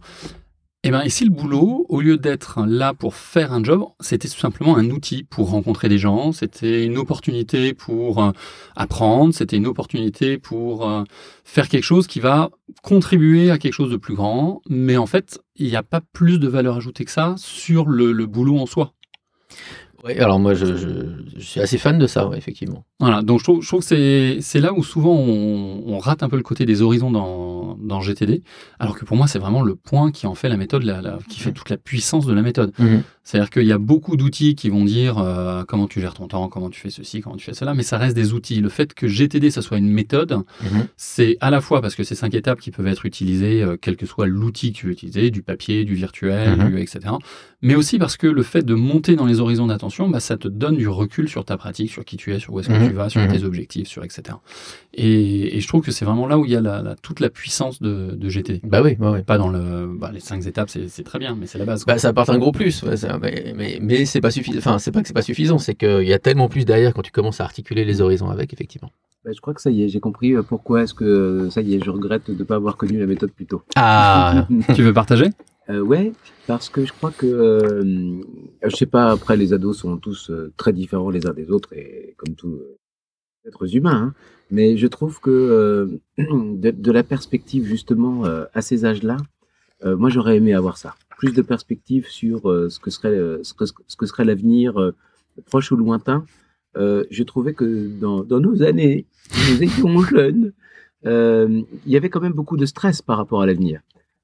Et 0.86 0.92
ben 0.92 1.02
ici, 1.06 1.24
le 1.24 1.30
boulot, 1.30 1.86
au 1.88 2.02
lieu 2.02 2.18
d'être 2.18 2.66
là 2.66 2.94
pour 2.94 3.16
faire 3.16 3.54
un 3.54 3.63
job, 3.63 3.86
c'était 4.02 4.28
tout 4.28 4.38
simplement 4.38 4.75
un 4.75 4.90
outil 4.90 5.24
pour 5.24 5.50
rencontrer 5.50 5.88
des 5.88 5.98
gens, 5.98 6.34
c'était 6.34 6.84
une 6.84 6.98
opportunité 6.98 7.74
pour 7.74 8.22
euh, 8.22 8.32
apprendre, 8.75 9.34
c'était 9.34 9.56
une 9.56 9.66
opportunité 9.66 10.38
pour 10.38 10.86
euh, 10.86 11.06
faire 11.46 11.70
quelque 11.70 11.86
chose 11.86 12.06
qui 12.06 12.20
va 12.20 12.50
contribuer 12.82 13.50
à 13.50 13.60
quelque 13.60 13.72
chose 13.72 13.92
de 13.92 13.96
plus 13.96 14.13
grand, 14.13 14.62
mais 14.68 14.98
en 14.98 15.06
fait, 15.06 15.40
il 15.56 15.68
n'y 15.68 15.78
a 15.78 15.84
pas 15.84 16.02
plus 16.02 16.38
de 16.38 16.50
valeur 16.50 16.75
ajoutée 16.75 17.06
que 17.06 17.12
ça 17.12 17.36
sur 17.38 17.88
le, 17.88 18.12
le 18.12 18.25
boulot 18.25 18.58
en 18.58 18.66
soi. 18.66 18.94
Ouais, 20.03 20.19
alors 20.19 20.38
moi, 20.38 20.53
je, 20.53 20.65
je, 20.75 20.88
je 21.38 21.39
suis 21.41 21.62
assez 21.62 21.77
fan 21.77 21.98
de 21.98 22.07
ça, 22.07 22.27
ouais, 22.27 22.38
effectivement. 22.38 22.83
Voilà, 23.00 23.22
donc 23.22 23.39
je 23.39 23.43
trouve, 23.45 23.62
je 23.62 23.67
trouve 23.67 23.79
que 23.88 24.38
c'est, 24.41 24.60
là 24.60 24.74
où 24.74 24.83
souvent 24.83 25.13
on, 25.15 25.83
on 25.88 25.98
rate 25.98 26.24
un 26.24 26.29
peu 26.29 26.36
le 26.36 26.43
côté 26.43 26.65
des 26.65 26.81
horizons 26.81 27.10
dans, 27.10 27.77
dans 27.79 28.01
GTD, 28.01 28.43
alors 28.79 28.98
que 28.98 29.05
pour 29.05 29.15
moi 29.15 29.27
c'est 29.27 29.39
vraiment 29.39 29.62
le 29.62 29.75
point 29.75 30.12
qui 30.12 30.27
en 30.27 30.36
fait 30.36 30.50
la 30.50 30.57
méthode, 30.57 30.83
la, 30.83 31.01
la- 31.01 31.19
qui 31.29 31.39
fait 31.39 31.53
toute 31.53 31.69
la 31.69 31.77
puissance 31.77 32.25
de 32.25 32.33
la 32.33 32.41
méthode. 32.41 32.74
C'est-à-dire 33.25 33.50
qu'il 33.50 33.63
y 33.65 33.72
a 33.72 33.77
beaucoup 33.77 34.18
d'outils 34.18 34.53
qui 34.53 34.70
vont 34.70 34.84
dire 34.84 35.18
euh, 35.18 35.63
comment 35.65 35.88
tu 35.88 36.01
gères 36.01 36.13
ton 36.13 36.27
temps, 36.27 36.50
comment 36.50 36.70
tu 36.70 36.82
fais 36.82 36.89
ceci, 36.89 37.22
comment 37.22 37.38
tu 37.38 37.46
fais 37.46 37.53
cela, 37.53 37.74
mais 37.74 37.82
ça 37.84 37.98
reste 37.98 38.15
des 38.18 38.34
outils. 38.34 38.60
Le 38.60 38.68
fait 38.68 38.94
que 38.94 39.08
GTD, 39.08 39.50
ça 39.50 39.62
soit 39.62 39.77
une 39.77 39.89
méthode, 39.89 40.34
Mhm. 40.62 40.88
c'est 40.98 41.38
à 41.39 41.50
la 41.50 41.62
fois 41.62 41.82
parce 41.82 41.96
que 41.96 42.03
c'est 42.03 42.15
cinq 42.15 42.34
étapes 42.34 42.60
qui 42.60 42.70
peuvent 42.72 42.86
être 42.88 43.06
utilisées, 43.06 43.63
euh, 43.63 43.77
quel 43.82 43.96
que 43.96 44.06
soit 44.06 44.27
l'outil 44.27 44.74
que 44.74 44.77
tu 44.80 44.86
veux 44.88 44.92
utiliser, 44.92 45.32
du 45.32 45.42
papier, 45.42 45.86
du 45.86 45.96
virtuel, 45.96 46.58
Mhm. 46.58 46.68
du- 46.72 46.80
etc. 46.82 47.00
Mais 47.62 47.75
aussi 47.75 47.98
parce 47.98 48.18
que 48.18 48.27
le 48.27 48.44
fait 48.44 48.63
de 48.65 48.74
monter 48.74 49.15
dans 49.15 49.25
les 49.25 49.39
horizons 49.39 49.68
d'attention, 49.68 50.10
bah, 50.10 50.20
ça 50.20 50.36
te 50.36 50.50
donne 50.50 50.75
du 50.75 50.89
recul 50.89 51.30
sur 51.30 51.46
ta 51.46 51.56
pratique, 51.56 51.89
sur 51.92 52.03
qui 52.03 52.18
tu 52.18 52.34
es, 52.34 52.39
sur 52.39 52.53
où 52.53 52.60
est-ce 52.60 52.68
que 52.68 52.74
Mhm. 52.74 52.89
tu 52.89 52.94
vas, 52.94 53.08
sur 53.08 53.25
tes 53.25 53.46
objectifs, 53.46 53.88
sur 53.88 54.03
etc. 54.03 54.36
Et, 54.94 55.56
et 55.58 55.62
je 55.62 55.68
trouve 55.68 55.82
que 55.82 55.92
c'est 55.92 56.03
vraiment 56.06 56.27
là 56.27 56.38
où 56.38 56.46
il 56.46 56.51
y 56.51 56.56
a 56.56 56.62
la- 56.62 56.82
la- 56.82 56.96
toute 56.96 57.20
la 57.22 57.30
puissance 57.30 57.82
de, 57.82 58.12
de 58.15 58.30
GTD. 58.30 58.60
Bah 58.63 58.82
oui, 58.84 58.98
ouais, 59.00 59.10
ouais. 59.10 59.24
Pas 59.24 59.38
dans 59.38 59.48
le, 59.48 59.88
bah, 59.98 60.12
les 60.13 60.20
cinq 60.20 60.46
étapes, 60.46 60.70
c'est 60.70 61.03
très 61.03 61.20
bien, 61.20 61.36
mais 61.39 61.48
c'est 61.48 61.58
la 61.58 61.65
base. 61.65 61.86
Bah, 61.86 61.98
ça 61.98 62.10
apporte 62.10 62.30
un 62.30 62.38
gros 62.38 62.51
plus, 62.51 62.84
ouais, 62.84 62.98
ça- 62.98 63.12
mais, 63.22 63.53
mais, 63.55 63.79
mais 63.82 64.05
c'est 64.05 64.22
pas 64.22 64.32
suffisant. 64.32 64.58
Enfin, 64.58 64.79
c'est 64.79 64.91
pas 64.91 65.01
que 65.01 65.08
c'est 65.08 65.13
pas 65.13 65.22
suffisant, 65.22 65.58
c'est 65.58 65.75
qu'il 65.75 66.08
y 66.08 66.13
a 66.13 66.20
tellement 66.20 66.50
plus 66.50 66.65
derrière 66.65 66.93
quand 66.93 67.01
tu 67.01 67.12
commences 67.12 67.41
à 67.41 67.43
articuler 67.43 67.86
les 67.86 68.01
horizons 68.01 68.29
avec, 68.29 68.53
effectivement. 68.53 68.91
Bah, 69.25 69.32
je 69.34 69.39
crois 69.39 69.53
que 69.53 69.62
ça 69.62 69.72
y 69.72 69.84
est, 69.84 69.89
j'ai 69.89 70.01
compris 70.01 70.34
euh, 70.34 70.43
pourquoi 70.43 70.84
est-ce 70.84 70.93
que 70.93 71.05
euh, 71.05 71.50
ça 71.50 71.62
y 71.62 71.75
est, 71.75 71.84
je 71.84 71.89
regrette 71.89 72.29
de 72.29 72.38
ne 72.38 72.43
pas 72.43 72.55
avoir 72.55 72.75
connu 72.75 73.00
la 73.00 73.05
méthode 73.05 73.32
plus 73.32 73.46
tôt. 73.46 73.62
Ah, 73.75 74.48
tu 74.75 74.84
veux 74.84 74.93
partager? 74.93 75.29
Euh, 75.70 75.79
ouais, 75.79 76.12
parce 76.46 76.67
que 76.67 76.86
je 76.86 76.91
crois 76.91 77.12
que, 77.12 77.25
euh, 77.25 78.22
je 78.65 78.75
sais 78.75 78.86
pas, 78.86 79.12
après 79.12 79.38
les 79.38 79.53
ados 79.53 79.77
sont 79.77 79.96
tous 79.98 80.29
euh, 80.29 80.51
très 80.58 80.74
différents 80.74 81.10
les 81.10 81.25
uns 81.25 81.34
des 81.34 81.50
autres 81.51 81.72
et 81.72 82.15
comme 82.17 82.36
tous 82.36 82.50
euh, 82.55 82.77
êtres 83.48 83.74
humains, 83.74 83.91
hein, 84.10 84.13
mais 84.51 84.75
je 84.75 84.88
trouve 84.88 85.22
que 85.22 85.29
euh, 85.29 86.01
de, 86.17 86.72
de 86.72 86.91
la 86.91 87.03
perspective 87.03 87.63
justement 87.65 88.25
euh, 88.25 88.43
à 88.53 88.62
ces 88.62 88.84
âges-là, 88.84 89.15
euh, 89.86 89.96
moi 89.96 90.10
j'aurais 90.10 90.36
aimé 90.36 90.53
avoir 90.53 90.77
ça, 90.77 90.96
plus 91.24 91.34
de 91.34 91.42
perspective 91.42 92.06
sur 92.10 92.50
euh, 92.50 92.70
ce 92.70 92.80
que 92.80 92.92
serait 92.92 93.08
euh, 93.08 93.42
ce 93.44 93.53
que, 93.53 93.63
ce 93.65 94.06
serait 94.06 94.25
l'avenir 94.25 94.77
euh, 94.77 94.94
proche 95.46 95.72
ou 95.72 95.77
lointain. 95.77 96.25
Je 96.75 97.24
trouvais 97.24 97.53
que 97.53 97.88
dans, 97.98 98.24
dans 98.24 98.42
nos 98.42 98.62
années, 98.62 99.06
nous 99.50 99.63
étions 99.63 100.01
jeunes, 100.12 100.51
il 101.06 101.92
y 101.94 101.96
avait 101.96 102.10
quand 102.10 102.20
même 102.20 102.34
beaucoup 102.34 102.58
de 102.58 102.65
stress 102.65 103.01
par 103.01 103.18
rapport 103.18 103.42
à 103.42 103.46
l'avenir. 103.46 103.80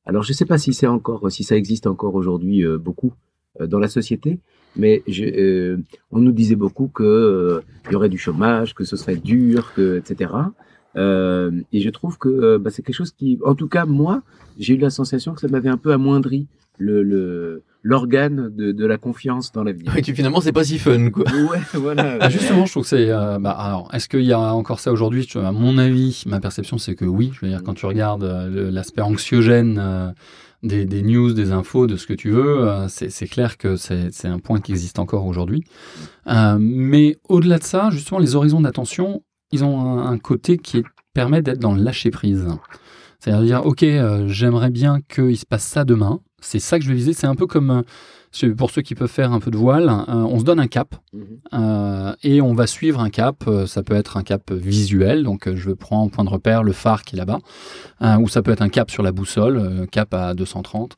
Alors, 0.06 0.24
je 0.24 0.32
ne 0.32 0.36
sais 0.36 0.46
pas 0.46 0.58
si 0.58 0.74
c'est 0.74 0.88
encore, 0.88 1.32
si 1.32 1.44
ça 1.44 1.56
existe 1.56 1.88
encore 1.88 2.16
aujourd'hui 2.16 2.66
beaucoup 2.78 3.14
dans 3.60 3.80
la 3.80 3.88
société, 3.88 4.40
mais 4.76 5.04
je, 5.08 5.26
euh, 5.26 5.78
on 6.12 6.20
nous 6.20 6.32
disait 6.32 6.56
beaucoup 6.56 6.88
que 6.88 7.04
euh, 7.04 7.62
il 7.86 7.94
y 7.94 7.96
aurait 7.96 8.10
du 8.10 8.18
chômage, 8.18 8.74
que 8.74 8.84
ce 8.84 8.96
serait 8.96 9.16
dur, 9.16 9.74
que, 9.74 9.98
etc. 9.98 10.32
Euh, 10.96 11.52
et 11.72 11.82
je 11.82 11.90
trouve 11.90 12.18
que 12.18 12.30
euh, 12.30 12.60
bah, 12.60 12.70
c'est 12.72 12.82
quelque 12.82 12.96
chose 12.96 13.12
qui, 13.12 13.40
en 13.46 13.56
tout 13.56 13.68
cas, 13.68 13.86
moi, 13.86 14.22
j'ai 14.58 14.74
eu 14.76 14.78
la 14.78 14.90
sensation 14.90 15.34
que 15.34 15.42
ça 15.42 15.48
m'avait 15.48 15.70
un 15.70 15.78
peu 15.78 15.92
amoindri 15.94 16.48
le 16.78 17.64
l'organe 17.82 18.50
de, 18.56 18.72
de 18.72 18.86
la 18.86 18.98
confiance 18.98 19.52
dans 19.52 19.64
l'avenir. 19.64 19.94
ouais, 19.94 20.02
tu, 20.02 20.14
finalement, 20.14 20.42
c'est 20.42 20.52
pas 20.52 20.64
si 20.64 20.78
fun, 20.78 21.10
quoi. 21.12 21.24
Ouais, 21.32 21.60
voilà. 21.76 22.18
Ah, 22.22 22.30
justement, 22.30 22.66
je 22.66 22.72
trouve 22.72 22.84
que 22.84 22.90
c'est. 22.90 23.10
euh, 23.10 23.40
bah, 23.40 23.52
alors, 23.52 23.90
est-ce 23.94 24.10
qu'il 24.10 24.24
y 24.24 24.34
a 24.34 24.40
encore 24.40 24.80
ça 24.80 24.92
aujourd'hui? 24.92 25.28
À 25.36 25.52
mon 25.52 25.78
avis, 25.78 26.24
ma 26.28 26.40
perception, 26.40 26.78
c'est 26.78 26.96
que 26.96 27.06
oui. 27.06 27.32
Je 27.34 27.42
veux 27.46 27.48
dire, 27.52 27.64
quand 27.64 27.74
tu 27.76 27.86
regardes 27.86 28.24
euh, 28.24 28.70
l'aspect 28.72 29.02
anxiogène 29.02 29.78
euh, 29.80 30.12
des, 30.62 30.86
des 30.86 31.02
news, 31.04 31.32
des 31.32 31.54
infos, 31.54 31.88
de 31.88 31.96
ce 31.96 32.06
que 32.06 32.14
tu 32.14 32.32
veux, 32.32 32.68
c'est 32.90 33.28
clair 33.28 33.58
que 33.58 33.78
c'est 33.78 34.26
un 34.28 34.40
point 34.40 34.60
qui 34.60 34.74
existe 34.74 35.00
encore 35.00 35.26
aujourd'hui. 35.26 35.64
Mais 36.28 37.18
au-delà 37.30 37.60
de 37.60 37.64
ça, 37.64 37.90
justement, 37.92 38.20
les 38.20 38.36
horizons 38.36 38.60
d'attention, 38.60 39.24
ils 39.52 39.64
ont 39.64 39.80
un, 39.80 40.12
un 40.12 40.18
côté 40.18 40.58
qui 40.58 40.84
permet 41.14 41.42
d'être 41.42 41.60
dans 41.60 41.74
le 41.74 41.82
lâcher 41.82 42.12
prise. 42.12 42.48
C'est-à-dire 43.20 43.44
dire, 43.44 43.66
ok, 43.66 43.84
euh, 43.84 44.28
j'aimerais 44.28 44.70
bien 44.70 45.00
qu'il 45.02 45.38
se 45.38 45.46
passe 45.46 45.66
ça 45.66 45.84
demain. 45.84 46.22
C'est 46.42 46.60
ça 46.60 46.80
que 46.80 46.86
je 46.86 46.90
vais 46.90 46.96
viser. 46.96 47.12
C'est 47.12 47.28
un 47.28 47.36
peu 47.36 47.48
comme 47.48 47.84
euh, 48.44 48.56
pour 48.56 48.72
ceux 48.72 48.82
qui 48.82 48.96
peuvent 48.96 49.12
faire 49.12 49.34
un 49.34 49.42
peu 49.42 49.52
de 49.52 49.58
voile, 49.58 49.90
euh, 49.90 50.14
on 50.14 50.40
se 50.40 50.46
donne 50.46 50.60
un 50.60 50.68
cap. 50.68 50.96
Mhm. 51.12 52.16
Et 52.24 52.42
on 52.42 52.54
va 52.54 52.68
suivre 52.68 53.02
un 53.02 53.10
cap. 53.10 53.44
Ça 53.66 53.84
peut 53.84 53.96
être 53.96 54.16
un 54.16 54.24
cap 54.24 54.52
visuel, 54.52 55.24
donc 55.24 55.54
je 55.54 55.72
prends 55.72 56.04
en 56.04 56.10
point 56.10 56.24
de 56.24 56.30
repère 56.30 56.64
le 56.64 56.72
phare 56.72 57.04
qui 57.04 57.16
est 57.16 57.20
là-bas, 57.20 57.40
ou 58.20 58.30
ça 58.30 58.42
peut 58.42 58.52
être 58.52 58.62
un 58.62 58.70
cap 58.70 58.90
sur 58.90 59.04
la 59.04 59.12
boussole, 59.12 59.88
cap 59.92 60.14
à 60.14 60.34
230. 60.34 60.96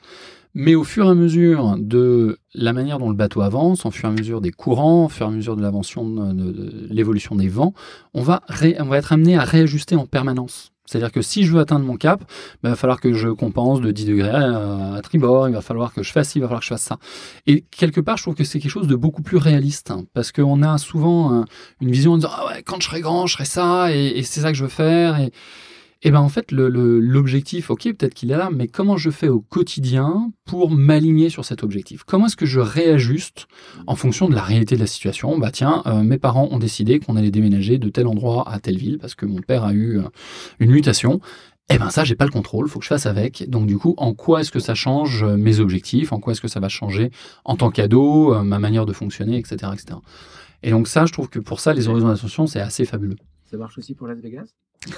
Mais 0.54 0.76
au 0.76 0.84
fur 0.84 1.06
et 1.06 1.10
à 1.10 1.14
mesure 1.14 1.76
de 1.80 2.40
la 2.54 2.74
manière 2.74 3.00
dont 3.00 3.10
le 3.10 3.16
bateau 3.16 3.42
avance, 3.42 3.86
au 3.86 3.92
fur 3.92 4.10
et 4.10 4.12
à 4.12 4.16
mesure 4.16 4.42
des 4.42 4.52
courants, 4.52 5.06
au 5.06 5.10
fur 5.10 5.26
et 5.26 5.30
à 5.30 5.32
mesure 5.32 5.56
de 5.56 5.62
l'avancement 5.62 6.04
de, 6.04 6.34
de- 6.34 6.52
de 6.52 6.88
l'évolution 6.90 7.36
des 7.36 7.48
vents, 7.48 7.74
on 8.14 8.22
va, 8.22 8.42
être 8.62 9.14
amené 9.14 9.38
à 9.38 9.44
réajuster 9.46 9.96
en 9.96 10.06
permanence. 10.06 10.72
C'est-à-dire 10.86 11.14
que 11.14 11.22
si 11.22 11.44
je 11.46 11.54
veux 11.54 11.60
atteindre 11.62 11.86
mon 11.86 11.96
cap, 11.96 12.20
ben, 12.62 12.70
il 12.70 12.72
va 12.72 12.76
falloir 12.76 13.00
que 13.00 13.14
je 13.14 13.30
compense 13.30 13.80
de 13.80 13.92
10 13.92 14.06
degrés 14.08 14.30
à, 14.30 15.00
tribord, 15.02 15.48
il 15.48 15.54
va 15.54 15.62
falloir 15.62 15.94
que 15.94 16.04
je 16.04 16.12
fasse 16.12 16.30
ci, 16.32 16.40
il 16.40 16.42
va 16.42 16.48
falloir 16.48 16.60
que 16.60 16.66
je 16.66 16.70
fasse 16.72 16.82
ça. 16.82 16.98
Et 17.48 17.62
quelque 17.72 18.02
part, 18.02 18.18
je 18.18 18.24
trouve 18.24 18.36
que 18.36 18.44
c'est 18.44 18.60
quelque 18.60 18.72
chose 18.72 18.88
de 18.88 18.96
beaucoup 18.96 19.22
plus 19.22 19.38
réaliste, 19.38 19.92
hein, 19.92 20.04
parce 20.14 20.34
qu'on 20.34 20.62
a 20.64 20.78
souvent 20.80 21.32
un- 21.34 21.46
une 21.80 21.92
vision 21.92 22.12
en 22.14 22.18
disant 22.18 22.32
ah 22.36 22.48
ouais, 22.48 22.64
quand 22.64 22.82
je 22.82 22.88
serai 22.90 23.00
grand, 23.00 23.26
je 23.26 23.34
ferai 23.36 23.46
ça, 23.46 23.96
et, 23.96 24.08
et 24.18 24.24
c'est 24.24 24.42
ça 24.42 24.52
que 24.52 24.58
je 24.58 24.64
veux 24.64 24.70
faire. 24.70 25.18
Et, 25.22 25.32
et 26.04 26.10
ben 26.10 26.20
en 26.20 26.30
fait, 26.30 26.52
l'objectif, 26.52 27.70
ok, 27.70 27.84
peut-être 27.84 28.16
qu'il 28.16 28.32
est 28.32 28.38
là, 28.38 28.50
mais 28.52 28.68
comment 28.68 28.98
je 28.98 29.12
fais 29.12 29.28
au 29.28 29.40
quotidien 29.40 30.32
pour 30.46 30.72
m'aligner 30.72 31.30
sur 31.30 31.46
cet 31.46 31.64
objectif? 31.64 32.04
Comment 32.04 32.26
est-ce 32.26 32.36
que 32.36 32.48
je 32.48 32.60
réajuste 32.60 33.48
en 33.86 33.96
fonction 33.96 34.28
de 34.28 34.34
la 34.34 34.42
réalité 34.42 34.74
de 34.76 34.80
la 34.80 34.88
situation? 34.88 35.38
Bah 35.38 35.52
tiens, 35.52 35.84
euh, 35.86 36.02
mes 36.02 36.18
parents 36.18 36.48
ont 36.52 36.58
décidé 36.58 37.00
qu'on 37.00 37.18
allait 37.18 37.30
déménager 37.30 37.78
de 37.78 37.88
tel 37.90 38.08
endroit 38.08 38.52
à 38.52 38.60
telle 38.60 38.78
ville 38.78 38.98
parce 38.98 39.14
que 39.14 39.28
mon 39.28 39.42
père 39.42 39.64
a 39.64 39.74
eu 39.74 40.00
euh, 40.00 40.04
une 40.60 40.72
mutation. 40.72 41.22
Eh 41.70 41.78
ben 41.78 41.92
ça, 41.92 42.04
j'ai 42.04 42.16
pas 42.16 42.26
le 42.26 42.32
contrôle, 42.32 42.68
faut 42.68 42.80
que 42.80 42.86
je 42.86 42.90
fasse 42.90 43.06
avec. 43.06 43.48
Donc 43.48 43.68
du 43.68 43.78
coup, 43.78 43.94
en 43.98 44.16
quoi 44.16 44.42
est-ce 44.42 44.52
que 44.52 44.60
ça 44.60 44.74
change 44.74 45.24
euh, 45.24 45.38
mes 45.38 45.60
objectifs? 45.60 46.12
En 46.14 46.20
quoi 46.20 46.34
est-ce 46.34 46.42
que 46.42 46.48
ça 46.48 46.60
va 46.60 46.68
changer 46.68 47.12
en 47.46 47.56
tant 47.56 47.70
qu'ado, 47.70 48.44
ma 48.44 48.58
manière 48.58 48.88
de 48.88 48.94
fonctionner, 48.94 49.38
etc., 49.38 49.72
etc. 49.74 50.00
Et 50.64 50.72
donc 50.72 50.88
ça, 50.88 51.06
je 51.06 51.14
trouve 51.14 51.30
que 51.30 51.40
pour 51.40 51.60
ça, 51.60 51.74
les 51.74 51.88
horizons 51.88 52.08
d'ascension, 52.08 52.48
c'est 52.48 52.60
assez 52.60 52.86
fabuleux. 52.86 53.18
Ça 53.52 53.58
marche 53.58 53.78
aussi 53.78 53.96
pour 53.96 54.08
Las 54.08 54.22
Vegas? 54.22 54.46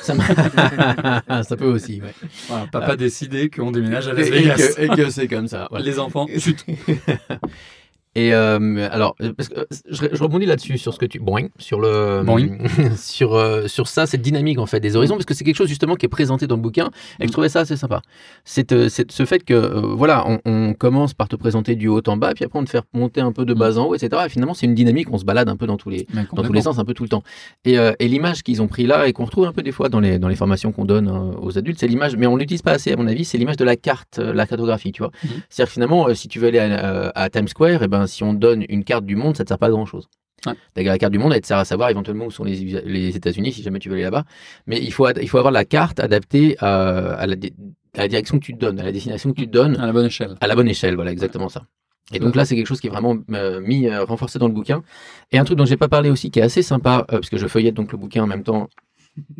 Ça, 0.02 0.13
ça 1.44 1.58
peut 1.58 1.66
aussi, 1.66 2.00
ouais. 2.02 2.13
Voilà, 2.48 2.68
papa 2.68 2.96
décidé 2.96 3.50
qu'on 3.50 3.72
déménage 3.72 4.08
à 4.08 4.12
et 4.13 4.16
que, 4.16 4.82
et 4.82 4.89
que 4.89 5.10
c'est 5.10 5.28
comme 5.28 5.48
ça. 5.48 5.68
voilà. 5.72 5.84
Les 5.84 5.98
enfants, 5.98 6.28
Et 8.15 8.34
euh, 8.34 8.88
alors, 8.91 9.15
euh, 9.21 9.34
parce 9.34 9.49
que 9.49 9.62
euh, 9.62 9.65
je, 9.89 10.06
je 10.12 10.23
rebondis 10.23 10.45
là-dessus 10.45 10.78
sur 10.78 10.93
ce 10.93 10.99
que 10.99 11.06
tu 11.06 11.19
boing, 11.19 11.47
sur 11.58 11.80
le 11.80 12.21
Boing. 12.23 12.60
sur 12.97 13.34
euh, 13.34 13.67
sur 13.67 13.88
ça 13.88 14.06
cette 14.06 14.21
dynamique 14.21 14.60
en 14.60 14.67
fait 14.67 14.80
des 14.80 14.95
horizons 14.95 15.15
parce 15.15 15.26
que 15.26 15.34
c'est 15.34 15.43
quelque 15.43 15.56
chose 15.56 15.67
justement 15.67 15.95
qui 15.95 16.06
est 16.06 16.10
présenté 16.10 16.45
dans 16.45 16.56
le 16.56 16.62
bouquin 16.62 16.91
et 17.19 17.23
que 17.23 17.28
je 17.28 17.32
trouvais 17.32 17.49
ça 17.49 17.62
assez 17.62 17.76
sympa. 17.76 18.02
C'est 18.45 18.71
euh, 18.71 18.88
ce 18.89 19.26
fait 19.26 19.43
que 19.43 19.56
voilà, 19.95 20.26
on, 20.28 20.39
on 20.45 20.73
commence 20.73 21.15
par 21.15 21.28
te 21.28 21.36
présenter 21.36 21.76
du 21.76 21.88
haut 21.88 22.02
en 22.06 22.17
bas 22.17 22.34
puis 22.36 22.45
après 22.45 22.60
on 22.60 22.63
te 22.65 22.69
fait 22.69 22.84
monter 22.93 23.21
un 23.21 23.32
peu 23.32 23.45
de 23.45 23.54
bas 23.56 23.80
en 23.80 23.86
haut, 23.86 23.95
etc. 23.95 24.21
Et 24.28 24.30
finalement 24.30 24.54
c'est 24.54 24.67
une 24.67 24.76
dynamique, 24.76 25.08
on 25.12 25.17
se 25.17 25.26
balade 25.26 25.49
un 25.49 25.56
peu 25.56 25.65
dans 25.65 25.78
tous 25.78 25.89
les 25.89 26.06
dans 26.34 26.43
tous 26.43 26.54
les 26.54 26.62
sens 26.62 26.78
un 26.78 26.86
peu 26.86 26.93
tout 26.93 27.04
le 27.04 27.10
temps. 27.10 27.23
Et, 27.65 27.78
et 27.99 28.08
l'image 28.08 28.43
qu'ils 28.43 28.62
ont 28.62 28.67
pris 28.67 28.86
là 28.86 29.08
et 29.08 29.13
qu'on 29.13 29.26
retrouve 29.26 29.45
un 29.45 29.54
peu 29.54 29.63
des 29.63 29.71
fois 29.71 29.89
dans 29.89 29.99
les, 29.99 30.19
dans 30.19 30.28
les 30.28 30.36
formations 30.36 30.71
qu'on 30.71 30.86
donne 30.86 31.08
aux 31.41 31.58
adultes, 31.58 31.80
c'est 31.80 31.88
l'image, 31.88 32.15
mais 32.15 32.28
on 32.28 32.36
l'utilise 32.36 32.62
pas 32.62 32.73
assez 32.73 32.91
à 32.91 32.95
mon 32.95 33.08
avis, 33.08 33.26
c'est 33.26 33.39
l'image 33.39 33.58
de 33.58 33.65
la 33.65 33.76
carte, 33.76 34.19
la 34.19 34.45
cartographie, 34.45 34.91
tu 34.91 35.02
vois. 35.02 35.12
Mhm. 35.23 35.30
C'est-à-dire 35.49 35.71
finalement, 35.71 36.13
si 36.13 36.28
tu 36.28 36.39
veux 36.39 36.49
aller 36.49 36.60
à, 36.60 37.12
à 37.15 37.30
Times 37.30 37.47
Square, 37.47 37.84
et 37.84 37.88
ben, 37.88 38.03
si 38.08 38.24
on 38.24 38.34
donne 38.34 38.66
une 38.70 38.84
carte 38.84 39.06
du 39.06 39.16
monde, 39.16 39.36
ça 39.38 39.44
te 39.44 39.50
sert 39.50 39.58
pas 39.60 39.68
à 39.68 39.72
grand 39.72 39.86
chose. 39.86 40.08
Ouais. 40.46 40.54
La 40.76 40.98
carte 40.98 41.13
du 41.13 41.20
monde, 41.20 41.32
elle 41.34 41.42
te 41.42 41.48
sert 41.48 41.58
à 41.58 41.66
savoir 41.66 41.89
éventuellement 41.89 42.26
où 42.26 42.32
sont 42.32 42.44
les, 42.44 42.56
les 42.86 43.16
États-Unis 43.16 43.54
si 43.54 43.63
jamais 43.63 43.80
tu 43.80 43.88
veux 43.89 43.96
aller 43.96 44.04
là-bas. 44.04 44.26
Mais 44.68 44.78
il 44.82 44.92
faut, 44.92 45.08
il 45.10 45.30
faut 45.30 45.38
avoir 45.38 45.54
la 45.54 45.63
carte 45.66 46.00
adaptée 46.02 46.58
à, 46.60 47.13
à 47.13 47.26
la, 47.28 47.36
di- 47.36 47.54
à 47.96 48.00
la 48.02 48.08
direction 48.10 48.39
que 48.39 48.44
tu 48.46 48.54
te 48.54 48.60
donnes, 48.60 48.80
à 48.80 48.84
la 48.84 48.92
destination 48.92 49.32
que 49.32 49.39
tu 49.39 49.48
te 49.48 49.52
donnes 49.54 49.78
À 49.80 49.86
la 49.86 49.94
bonne 49.94 50.06
échelle. 50.08 50.36
à 50.42 50.48
la 50.48 50.56
bonne 50.56 50.68
échelle, 50.68 50.96
voilà, 50.96 51.12
exactement 51.12 51.48
ça. 51.48 51.63
Et 52.12 52.20
donc 52.20 52.36
là, 52.36 52.44
c'est 52.44 52.56
quelque 52.58 52.68
chose 52.68 52.82
qui 52.82 52.88
est 52.88 52.89
vraiment 52.89 53.18
euh, 53.32 53.62
mis, 53.62 53.88
euh, 53.88 54.04
renforcé 54.04 54.38
dans 54.38 54.48
le 54.48 54.54
bouquin. 54.54 54.84
Et 55.32 55.38
un 55.38 55.46
truc 55.46 55.58
dont 55.58 55.63
j'ai 55.66 55.78
pas 55.78 55.88
parlé 55.88 56.10
aussi, 56.10 56.30
qui 56.30 56.39
est 56.39 56.44
assez 56.44 56.62
sympa, 56.62 57.06
euh, 57.12 57.20
parce 57.20 57.30
que 57.30 57.38
je 57.38 57.48
feuillette 57.48 57.76
donc 57.76 57.92
le 57.94 57.98
bouquin 57.98 58.24
en 58.24 58.28
même 58.28 58.44
temps. 58.44 58.68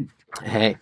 Eh, 0.56 0.76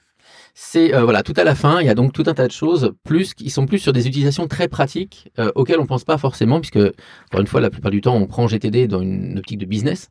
c'est 0.54 0.94
euh, 0.94 1.04
voilà, 1.04 1.24
tout 1.24 1.34
à 1.38 1.44
la 1.44 1.56
fin, 1.56 1.80
il 1.82 1.88
y 1.88 1.90
a 1.90 1.96
donc 1.96 2.14
tout 2.14 2.24
un 2.28 2.34
tas 2.34 2.48
de 2.48 2.52
choses, 2.52 2.94
plus 3.04 3.34
qui 3.34 3.50
sont 3.50 3.66
plus 3.66 3.80
sur 3.80 3.94
des 3.94 4.08
utilisations 4.08 4.48
très 4.48 4.68
pratiques 4.68 5.32
euh, 5.40 5.52
auxquelles 5.56 5.80
on 5.80 5.86
pense 5.86 6.04
pas 6.04 6.18
forcément, 6.18 6.60
puisque 6.60 6.78
encore 6.78 7.42
une 7.42 7.48
fois, 7.48 7.62
la 7.62 7.70
plupart 7.70 7.92
du 7.92 8.02
temps, 8.02 8.16
on 8.16 8.28
prend 8.28 8.48
GTD 8.48 8.88
dans 8.88 9.02
une 9.02 9.40
optique 9.40 9.60
de 9.60 9.66
business. 9.66 10.10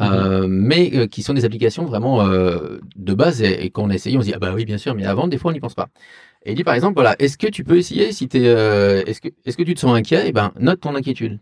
Euh, 0.00 0.46
mais 0.48 0.90
euh, 0.94 1.06
qui 1.06 1.22
sont 1.22 1.34
des 1.34 1.44
applications 1.44 1.84
vraiment 1.84 2.22
euh, 2.26 2.78
de 2.96 3.12
base 3.12 3.42
et, 3.42 3.66
et 3.66 3.70
quand 3.70 3.82
on 3.84 3.90
a 3.90 3.94
essayé, 3.94 4.16
on 4.16 4.22
se 4.22 4.26
dit 4.26 4.32
ah 4.34 4.38
bah 4.38 4.52
oui 4.54 4.64
bien 4.64 4.78
sûr, 4.78 4.94
mais 4.94 5.04
avant 5.04 5.28
des 5.28 5.36
fois 5.36 5.50
on 5.50 5.54
n'y 5.54 5.60
pense 5.60 5.74
pas. 5.74 5.88
Et 6.44 6.52
il 6.52 6.54
dit 6.54 6.64
par 6.64 6.74
exemple, 6.74 6.94
voilà, 6.94 7.14
est-ce 7.18 7.36
que 7.36 7.46
tu 7.46 7.62
peux 7.62 7.76
essayer 7.76 8.10
si 8.12 8.26
t'es, 8.26 8.44
est-ce 8.44 9.20
que, 9.20 9.28
est-ce 9.44 9.56
que 9.56 9.62
tu 9.62 9.74
te 9.74 9.80
sens 9.80 9.94
inquiet 9.94 10.24
Eh 10.26 10.32
ben, 10.32 10.52
note 10.58 10.80
ton 10.80 10.94
inquiétude. 10.94 11.40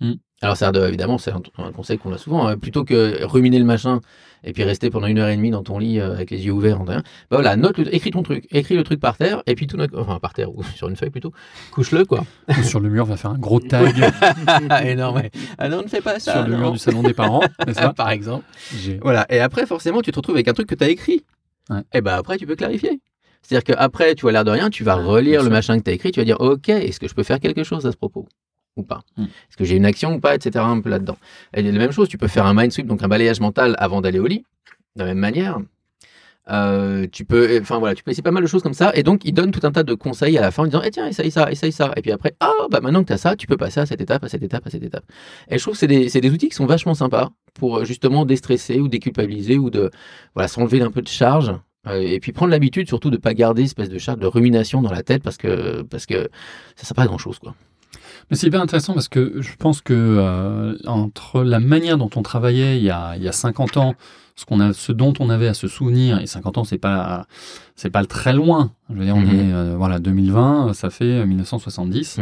Mm. 0.00 0.14
Alors, 0.42 0.56
ça, 0.56 0.70
évidemment, 0.88 1.16
c'est 1.18 1.30
un, 1.30 1.40
un 1.58 1.72
conseil 1.72 1.96
qu'on 1.98 2.12
a 2.12 2.18
souvent. 2.18 2.46
hein. 2.46 2.58
plutôt 2.58 2.84
que 2.84 3.24
ruminer 3.24 3.58
le 3.58 3.64
machin 3.64 4.00
et 4.46 4.52
puis 4.52 4.62
rester 4.62 4.90
pendant 4.90 5.06
une 5.06 5.18
heure 5.18 5.28
et 5.28 5.36
demie 5.36 5.50
dans 5.50 5.62
ton 5.62 5.78
lit 5.78 5.98
euh, 5.98 6.12
avec 6.12 6.30
les 6.30 6.44
yeux 6.44 6.52
ouverts, 6.52 6.78
en 6.80 6.84
rien. 6.84 6.98
Bah 7.30 7.36
voilà, 7.38 7.56
note, 7.56 7.78
le- 7.78 7.94
écris 7.94 8.10
ton 8.10 8.22
truc, 8.22 8.46
écris 8.50 8.74
le 8.74 8.82
truc 8.84 9.00
par 9.00 9.16
terre 9.16 9.42
et 9.46 9.54
puis 9.54 9.66
tout, 9.66 9.78
d'un- 9.78 9.86
enfin 9.96 10.18
par 10.18 10.34
terre 10.34 10.54
ou 10.54 10.62
sur 10.76 10.88
une 10.90 10.96
feuille 10.96 11.08
plutôt, 11.08 11.32
couche-le 11.70 12.04
quoi. 12.04 12.24
Ou 12.48 12.62
sur 12.62 12.78
le 12.80 12.90
mur, 12.90 13.04
on 13.04 13.08
va 13.08 13.16
faire 13.16 13.30
un 13.30 13.38
gros 13.38 13.58
tag 13.60 13.94
Énorme. 14.84 15.16
ouais. 15.16 15.30
Ah 15.56 15.68
non, 15.70 15.82
ne 15.82 15.88
fais 15.88 16.02
pas 16.02 16.18
ça. 16.18 16.32
sur 16.32 16.42
le 16.42 16.52
non. 16.52 16.58
mur 16.58 16.72
du 16.72 16.78
salon 16.78 17.02
des 17.02 17.14
parents, 17.14 17.40
pas 17.74 17.92
par 17.96 18.10
exemple. 18.10 18.44
Voilà. 19.00 19.24
Et 19.30 19.40
après, 19.40 19.64
forcément, 19.64 20.02
tu 20.02 20.10
te 20.10 20.16
retrouves 20.16 20.36
avec 20.36 20.48
un 20.48 20.52
truc 20.52 20.68
que 20.68 20.74
tu 20.74 20.84
as 20.84 20.88
écrit. 20.90 21.24
Ouais. 21.70 21.80
Et 21.94 22.02
ben 22.02 22.12
après, 22.14 22.36
tu 22.36 22.46
peux 22.46 22.56
clarifier. 22.56 23.00
C'est-à-dire 23.40 23.64
qu'après, 23.76 24.14
tu 24.14 24.22
vois 24.22 24.32
l'air 24.32 24.44
de 24.44 24.50
rien, 24.50 24.68
tu 24.68 24.84
vas 24.84 24.94
relire 24.94 25.42
le 25.42 25.48
machin 25.50 25.78
que 25.78 25.84
tu 25.84 25.90
as 25.90 25.94
écrit, 25.94 26.12
tu 26.12 26.20
vas 26.20 26.24
dire, 26.24 26.40
OK, 26.40 26.68
est-ce 26.68 26.98
que 27.00 27.08
je 27.08 27.14
peux 27.14 27.22
faire 27.22 27.40
quelque 27.40 27.62
chose 27.64 27.86
à 27.86 27.92
ce 27.92 27.96
propos? 27.96 28.26
Ou 28.76 28.82
pas 28.82 29.02
Mm. 29.16 29.24
Est-ce 29.24 29.56
que 29.56 29.64
j'ai 29.64 29.76
une 29.76 29.86
action 29.86 30.14
ou 30.14 30.20
pas, 30.20 30.34
etc. 30.34 30.64
un 30.64 30.80
peu 30.80 30.90
là-dedans. 30.90 31.16
Et 31.54 31.62
la 31.62 31.72
même 31.72 31.92
chose, 31.92 32.08
tu 32.08 32.18
peux 32.18 32.28
faire 32.28 32.46
un 32.46 32.54
mind 32.54 32.72
sweep, 32.72 32.86
donc 32.86 33.02
un 33.02 33.08
balayage 33.08 33.40
mental 33.40 33.76
avant 33.78 34.00
d'aller 34.00 34.18
au 34.18 34.26
lit, 34.26 34.44
de 34.96 35.02
la 35.02 35.06
même 35.06 35.18
manière. 35.18 35.58
Euh, 36.50 37.06
tu 37.10 37.24
peux, 37.24 37.58
enfin 37.60 37.78
voilà, 37.78 37.94
tu 37.94 38.04
peux 38.04 38.10
essayer 38.10 38.22
pas 38.22 38.30
mal 38.30 38.42
de 38.42 38.48
choses 38.48 38.62
comme 38.62 38.74
ça, 38.74 38.92
et 38.94 39.02
donc 39.02 39.22
il 39.24 39.32
donne 39.32 39.50
tout 39.50 39.66
un 39.66 39.72
tas 39.72 39.82
de 39.82 39.94
conseils 39.94 40.36
à 40.36 40.42
la 40.42 40.50
fin 40.50 40.64
en 40.64 40.66
disant, 40.66 40.82
eh 40.84 40.90
tiens, 40.90 41.06
essaye 41.06 41.30
ça, 41.30 41.50
essaye 41.50 41.72
ça, 41.72 41.92
et 41.96 42.02
puis 42.02 42.12
après, 42.12 42.34
ah 42.40 42.52
bah 42.70 42.80
maintenant 42.82 43.00
que 43.02 43.06
tu 43.06 43.12
as 43.14 43.18
ça, 43.18 43.34
tu 43.34 43.46
peux 43.46 43.56
passer 43.56 43.80
à 43.80 43.86
cette 43.86 44.02
étape, 44.02 44.22
à 44.24 44.28
cette 44.28 44.42
étape, 44.42 44.66
à 44.66 44.70
cette 44.70 44.82
étape. 44.82 45.04
Et 45.48 45.56
je 45.56 45.62
trouve 45.62 45.72
que 45.72 45.80
c'est 45.80 45.86
des, 45.86 46.08
des 46.08 46.30
outils 46.30 46.50
qui 46.50 46.54
sont 46.54 46.66
vachement 46.66 46.92
sympas 46.94 47.30
pour 47.54 47.78
euh, 47.78 47.84
justement 47.84 48.26
déstresser 48.26 48.78
ou 48.80 48.88
déculpabiliser 48.88 49.56
ou 49.56 49.70
de 49.70 49.90
voilà 50.34 50.48
s'enlever 50.48 50.82
un 50.82 50.90
peu 50.90 51.00
de 51.00 51.08
charge 51.08 51.54
euh, 51.86 52.00
et 52.00 52.20
puis 52.20 52.32
prendre 52.32 52.50
l'habitude 52.50 52.88
surtout 52.88 53.10
de 53.10 53.16
pas 53.16 53.32
garder 53.32 53.62
une 53.62 53.66
espèce 53.66 53.88
de 53.88 53.98
charge 53.98 54.18
de 54.18 54.26
rumination 54.26 54.82
dans 54.82 54.90
la 54.90 55.02
tête 55.02 55.22
parce 55.22 55.36
que 55.38 55.82
parce 55.82 56.04
que 56.04 56.28
ça 56.76 56.84
sert 56.84 56.94
pas 56.94 57.02
à 57.04 57.06
grand 57.06 57.18
chose 57.18 57.38
quoi. 57.38 57.54
Mais 58.30 58.36
c'est 58.36 58.46
hyper 58.46 58.60
intéressant 58.60 58.94
parce 58.94 59.08
que 59.08 59.40
je 59.40 59.54
pense 59.56 59.80
que 59.80 59.94
euh, 59.94 60.76
entre 60.86 61.42
la 61.42 61.60
manière 61.60 61.98
dont 61.98 62.10
on 62.16 62.22
travaillait 62.22 62.78
il 62.78 62.84
y 62.84 62.90
a, 62.90 63.16
il 63.16 63.22
y 63.22 63.28
a 63.28 63.32
50 63.32 63.76
ans, 63.76 63.94
ce, 64.36 64.44
qu'on 64.44 64.58
a, 64.60 64.72
ce 64.72 64.90
dont 64.92 65.12
on 65.20 65.30
avait 65.30 65.46
à 65.48 65.54
se 65.54 65.68
souvenir, 65.68 66.18
et 66.20 66.26
50 66.26 66.58
ans, 66.58 66.64
c'est 66.64 66.78
pas, 66.78 67.26
c'est 67.76 67.90
pas 67.90 68.04
très 68.04 68.32
loin. 68.32 68.72
Je 68.90 68.96
veux 68.96 69.04
dire, 69.04 69.16
on 69.16 69.20
Mhm. 69.20 69.28
est, 69.30 69.52
euh, 69.52 69.74
voilà, 69.76 69.98
2020, 70.00 70.72
ça 70.74 70.90
fait 70.90 71.24
1970. 71.24 72.18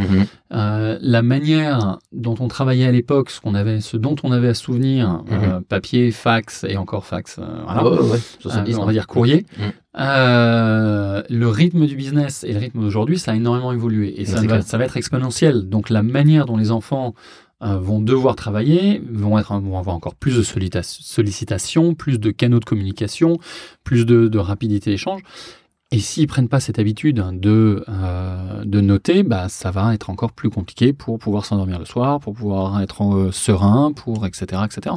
Euh, 0.53 0.99
la 1.01 1.23
manière 1.23 1.99
dont 2.13 2.35
on 2.41 2.49
travaillait 2.49 2.87
à 2.87 2.93
l'époque, 2.93 3.31
ce, 3.31 3.41
qu'on 3.41 3.55
avait, 3.55 3.81
ce 3.81 3.97
dont 3.97 4.15
on 4.23 4.33
avait 4.33 4.49
à 4.49 4.55
se 4.55 4.63
souvenir, 4.65 5.23
euh, 5.33 5.61
papier, 5.67 6.11
fax 6.11 6.65
et 6.69 6.77
encore 6.77 7.07
fax, 7.07 7.39
euh, 7.39 7.45
voilà. 7.65 7.81
Ah 7.81 7.85
ouais, 7.89 7.99
ouais, 7.99 8.17
Euh, 8.17 8.41
70 8.41 8.77
on 8.79 8.85
va 8.85 8.93
dire 8.93 9.07
courrier. 9.07 9.47
Euh, 9.99 11.23
le 11.29 11.49
rythme 11.49 11.87
du 11.87 11.97
business 11.97 12.45
et 12.45 12.53
le 12.53 12.59
rythme 12.59 12.81
d'aujourd'hui, 12.81 13.19
ça 13.19 13.33
a 13.33 13.35
énormément 13.35 13.73
évolué 13.73 14.21
et 14.21 14.25
ça 14.25 14.41
va, 14.43 14.63
ça 14.63 14.79
va 14.79 14.85
être 14.85 14.97
exponentiel. 14.97 15.69
Donc 15.69 15.91
la 15.91 16.03
manière 16.03 16.47
dont 16.47 16.57
les 16.57 16.71
enfants 16.71 17.15
euh, 17.15 17.52
vont 17.63 18.01
devoir 18.01 18.37
travailler 18.37 19.03
vont, 19.11 19.39
être, 19.39 19.55
vont 19.61 19.79
avoir 19.79 19.95
encore 19.95 20.15
plus 20.15 20.37
de 20.37 20.43
sollicitations, 20.43 21.95
plus 21.95 22.19
de 22.19 22.31
canaux 22.31 22.61
de 22.61 22.65
communication, 22.65 23.39
plus 23.85 24.05
de, 24.05 24.39
rapidité 24.39 24.91
d'échange. 24.91 25.23
Et 25.93 25.99
s'ils 25.99 26.27
prennent 26.27 26.49
pas 26.49 26.59
cette 26.59 26.79
habitude 26.79 27.23
de, 27.33 27.85
euh, 27.87 28.65
de 28.65 28.81
noter, 28.81 29.23
bah, 29.23 29.51
ça 29.51 29.71
va 29.71 29.93
être 29.93 30.09
encore 30.09 30.33
plus 30.33 30.49
compliqué 30.49 30.95
pour 30.95 31.19
pouvoir 31.19 31.45
s'endormir 31.45 31.79
le 31.79 31.85
soir, 31.85 32.19
pour 32.19 32.33
pouvoir 32.33 32.81
être 32.81 33.03
euh, 33.05 33.31
serein, 33.31 33.93
pour 33.93 34.25
etc., 34.25 34.63
etc. 34.65 34.97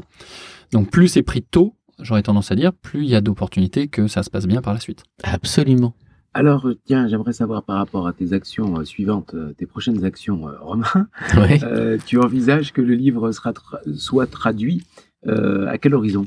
Donc 0.72 0.90
plus 0.90 1.10
c'est 1.10 1.22
pris 1.22 1.42
tôt, 1.44 1.74
j'aurais 2.00 2.24
tendance 2.24 2.50
à 2.52 2.56
dire, 2.56 2.72
plus 2.72 3.04
il 3.04 3.10
y 3.10 3.16
a 3.16 3.22
d'opportunités 3.22 3.90
que 3.90 4.08
ça 4.08 4.24
se 4.24 4.30
passe 4.30 4.48
bien 4.48 4.62
par 4.62 4.74
la 4.74 4.80
suite. 4.80 5.04
Absolument. 5.24 5.94
Alors, 6.38 6.68
euh, 6.68 6.78
tiens, 6.84 7.08
j'aimerais 7.08 7.32
savoir 7.32 7.64
par 7.64 7.78
rapport 7.78 8.08
à 8.08 8.12
tes 8.14 8.34
actions 8.34 8.78
euh, 8.80 8.84
suivantes, 8.84 9.34
euh, 9.34 9.54
tes 9.58 9.66
prochaines 9.66 10.04
actions, 10.04 10.42
Romain. 10.60 11.08
Ouais. 11.38 11.60
Euh, 11.64 11.98
tu 12.06 12.20
envisages 12.20 12.74
que 12.74 12.82
le 12.82 12.94
livre 12.94 13.32
sera 13.32 13.52
tra- 13.54 13.80
soit 13.96 14.28
traduit 14.28 14.84
euh, 15.28 15.66
à 15.68 15.78
quel 15.78 15.96
horizon? 15.96 16.26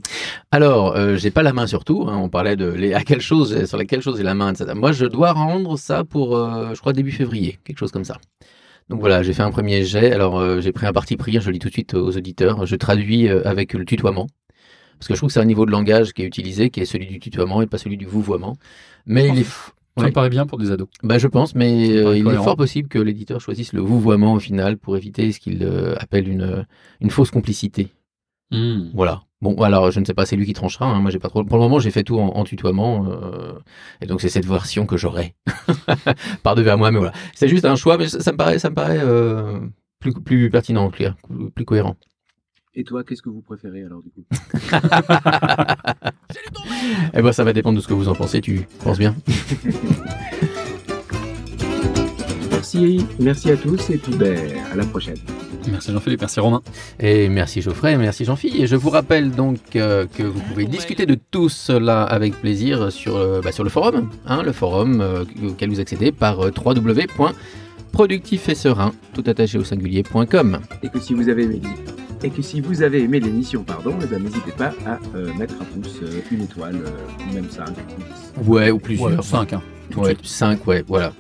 Alors, 0.50 0.96
euh, 0.96 1.16
j'ai 1.16 1.30
pas 1.30 1.42
la 1.42 1.52
main 1.52 1.66
sur 1.66 1.84
tout. 1.84 2.06
hein, 2.08 2.16
on 2.16 2.30
parlait 2.30 2.56
de 2.56 2.70
les, 2.70 2.94
à 2.94 3.02
quelle 3.02 3.20
chose, 3.20 3.66
sur 3.66 3.76
laquelle 3.76 4.00
chose 4.00 4.16
j'ai 4.16 4.22
la 4.22 4.34
main, 4.34 4.50
etc. 4.50 4.72
Moi, 4.74 4.92
je 4.92 5.04
dois 5.04 5.32
rendre 5.32 5.76
ça 5.76 6.04
pour, 6.04 6.34
je 6.36 6.80
crois, 6.80 6.94
début 6.94 7.12
février, 7.12 7.58
quelque 7.64 7.78
chose 7.78 7.92
comme 7.92 8.04
ça. 8.04 8.16
Donc 8.88 9.00
voilà, 9.00 9.22
j'ai 9.22 9.34
fait 9.34 9.42
un 9.42 9.50
premier 9.50 9.84
jet. 9.84 10.10
Alors, 10.12 10.60
j'ai 10.62 10.72
pris 10.72 10.86
un 10.86 10.94
parti 10.94 11.18
pris. 11.18 11.38
Je 11.38 11.46
le 11.48 11.52
dis 11.52 11.58
tout 11.58 11.68
de 11.68 11.74
suite 11.74 11.92
aux 11.92 12.16
auditeurs. 12.16 12.64
Je 12.64 12.76
traduis 12.76 13.28
avec 13.28 13.74
le 13.74 13.84
tutoiement. 13.84 14.26
Parce 14.98 15.08
que 15.08 15.14
je 15.14 15.18
trouve 15.20 15.28
que 15.28 15.34
c'est 15.34 15.40
un 15.40 15.44
niveau 15.44 15.66
de 15.66 15.70
langage 15.70 16.12
qui 16.14 16.22
est 16.22 16.26
utilisé, 16.26 16.70
qui 16.70 16.80
est 16.80 16.86
celui 16.86 17.06
du 17.06 17.20
tutoiement 17.20 17.60
et 17.60 17.66
pas 17.66 17.76
celui 17.78 17.98
du 17.98 18.06
vouvoiement. 18.06 18.56
Mais 19.06 19.28
il 19.28 19.40
est, 19.40 19.46
Ça 19.98 20.04
Ouais. 20.04 20.10
me 20.10 20.14
paraît 20.14 20.30
bien 20.30 20.46
pour 20.46 20.58
des 20.58 20.70
ados. 20.70 20.88
bah, 21.02 21.18
je 21.18 21.26
pense, 21.26 21.54
mais 21.54 21.90
euh, 21.96 22.16
il 22.16 22.26
est 22.26 22.36
fort 22.36 22.56
possible 22.56 22.88
que 22.88 22.98
l'éditeur 22.98 23.40
choisisse 23.40 23.72
le 23.72 23.80
vouvoiement 23.80 24.32
au 24.34 24.38
final 24.40 24.78
pour 24.78 24.96
éviter 24.96 25.30
ce 25.32 25.40
qu'il 25.40 25.62
euh, 25.62 25.94
appelle 25.98 26.28
une, 26.28 26.66
une 27.00 27.10
fausse 27.10 27.30
complicité. 27.30 27.88
Voilà. 28.94 29.22
Bon, 29.40 29.54
alors 29.62 29.90
je 29.92 30.00
ne 30.00 30.04
sais 30.04 30.14
pas, 30.14 30.26
c'est 30.26 30.34
lui 30.36 30.46
qui 30.46 30.52
tranchera. 30.52 30.86
hein, 30.86 30.98
Moi, 31.00 31.10
j'ai 31.12 31.18
pas 31.20 31.28
trop. 31.28 31.44
Pour 31.44 31.58
le 31.58 31.62
moment, 31.62 31.78
j'ai 31.78 31.90
fait 31.92 32.02
tout 32.02 32.18
en, 32.18 32.28
en 32.36 32.44
tutoiement, 32.44 33.06
euh, 33.08 33.52
et 34.00 34.06
donc 34.06 34.20
c'est 34.20 34.28
cette 34.30 34.46
version 34.46 34.84
que 34.86 34.96
j'aurai 34.96 35.34
par 36.42 36.54
devers 36.56 36.76
moi. 36.78 36.90
Mais 36.90 36.98
voilà, 36.98 37.12
c'est 37.34 37.46
juste 37.48 37.64
un 37.64 37.76
choix, 37.76 37.98
mais 37.98 38.08
ça, 38.08 38.20
ça 38.20 38.32
me 38.32 38.36
paraît, 38.36 38.58
ça 38.58 38.70
me 38.70 38.74
paraît 38.74 38.98
euh, 39.00 39.60
plus, 40.00 40.12
plus 40.12 40.50
pertinent, 40.50 40.90
plus, 40.90 41.06
plus 41.54 41.64
cohérent. 41.64 41.96
Et 42.78 42.84
toi, 42.84 43.02
qu'est-ce 43.02 43.22
que 43.22 43.28
vous 43.28 43.40
préférez 43.40 43.82
alors 43.82 44.04
du 44.04 44.10
coup 44.10 44.22
Eh 47.12 47.22
ben, 47.22 47.32
ça 47.32 47.42
va 47.42 47.52
dépendre 47.52 47.76
de 47.76 47.82
ce 47.82 47.88
que 47.88 47.94
vous 47.94 48.08
en 48.08 48.14
pensez. 48.14 48.40
Tu 48.40 48.68
penses 48.84 48.98
bien 48.98 49.16
Merci, 52.52 53.04
merci 53.18 53.50
à 53.50 53.56
tous 53.56 53.90
et 53.90 53.98
puis 53.98 54.14
ben, 54.14 54.38
à 54.70 54.76
la 54.76 54.84
prochaine. 54.84 55.16
Merci 55.68 55.90
Jean-Philippe, 55.90 56.20
merci 56.20 56.38
Romain. 56.38 56.62
Et 57.00 57.28
merci 57.28 57.62
Geoffrey, 57.62 57.96
merci 57.96 58.24
Jean-Philippe. 58.24 58.60
Et 58.60 58.68
je 58.68 58.76
vous 58.76 58.90
rappelle 58.90 59.32
donc 59.32 59.58
euh, 59.74 60.06
que 60.06 60.22
vous 60.22 60.38
pouvez 60.40 60.66
discuter 60.66 61.04
de 61.04 61.18
tout 61.30 61.48
cela 61.48 62.04
avec 62.04 62.40
plaisir 62.40 62.92
sur, 62.92 63.16
euh, 63.16 63.40
bah, 63.42 63.50
sur 63.50 63.64
le 63.64 63.70
forum, 63.70 64.08
hein, 64.26 64.44
le 64.44 64.52
forum 64.52 65.00
euh, 65.00 65.24
auquel 65.48 65.70
vous 65.70 65.80
accédez 65.80 66.12
par 66.12 66.38
euh, 66.40 66.52
www.productif 66.56 68.48
et 68.48 68.54
serein, 68.54 68.92
tout 69.14 69.24
attaché 69.26 69.58
au 69.58 69.64
singulier.com. 69.64 70.60
Et 70.84 70.90
que 70.90 71.00
si 71.00 71.14
vous 71.14 71.28
avez 71.28 71.42
aimé 71.44 71.60
et 72.22 72.30
que 72.30 72.42
si 72.42 72.60
vous 72.60 72.82
avez 72.82 73.02
aimé 73.02 73.20
l'émission, 73.20 73.62
pardon, 73.62 73.94
eh 74.02 74.06
ben, 74.06 74.22
n'hésitez 74.22 74.52
pas 74.52 74.72
à 74.86 74.98
euh, 75.14 75.32
mettre 75.34 75.54
un 75.60 75.64
pouce, 75.64 76.00
euh, 76.02 76.20
une 76.30 76.42
étoile, 76.42 76.76
euh, 76.76 77.30
ou 77.30 77.34
même 77.34 77.48
5 77.50 77.68
ou 77.68 78.42
10. 78.42 78.48
Ouais, 78.48 78.70
ou 78.70 78.78
plusieurs. 78.78 79.22
5, 79.22 79.52
hein. 79.52 79.62
Ouais, 79.96 80.16
5, 80.22 80.66
ouais, 80.66 80.84
voilà. 80.86 81.12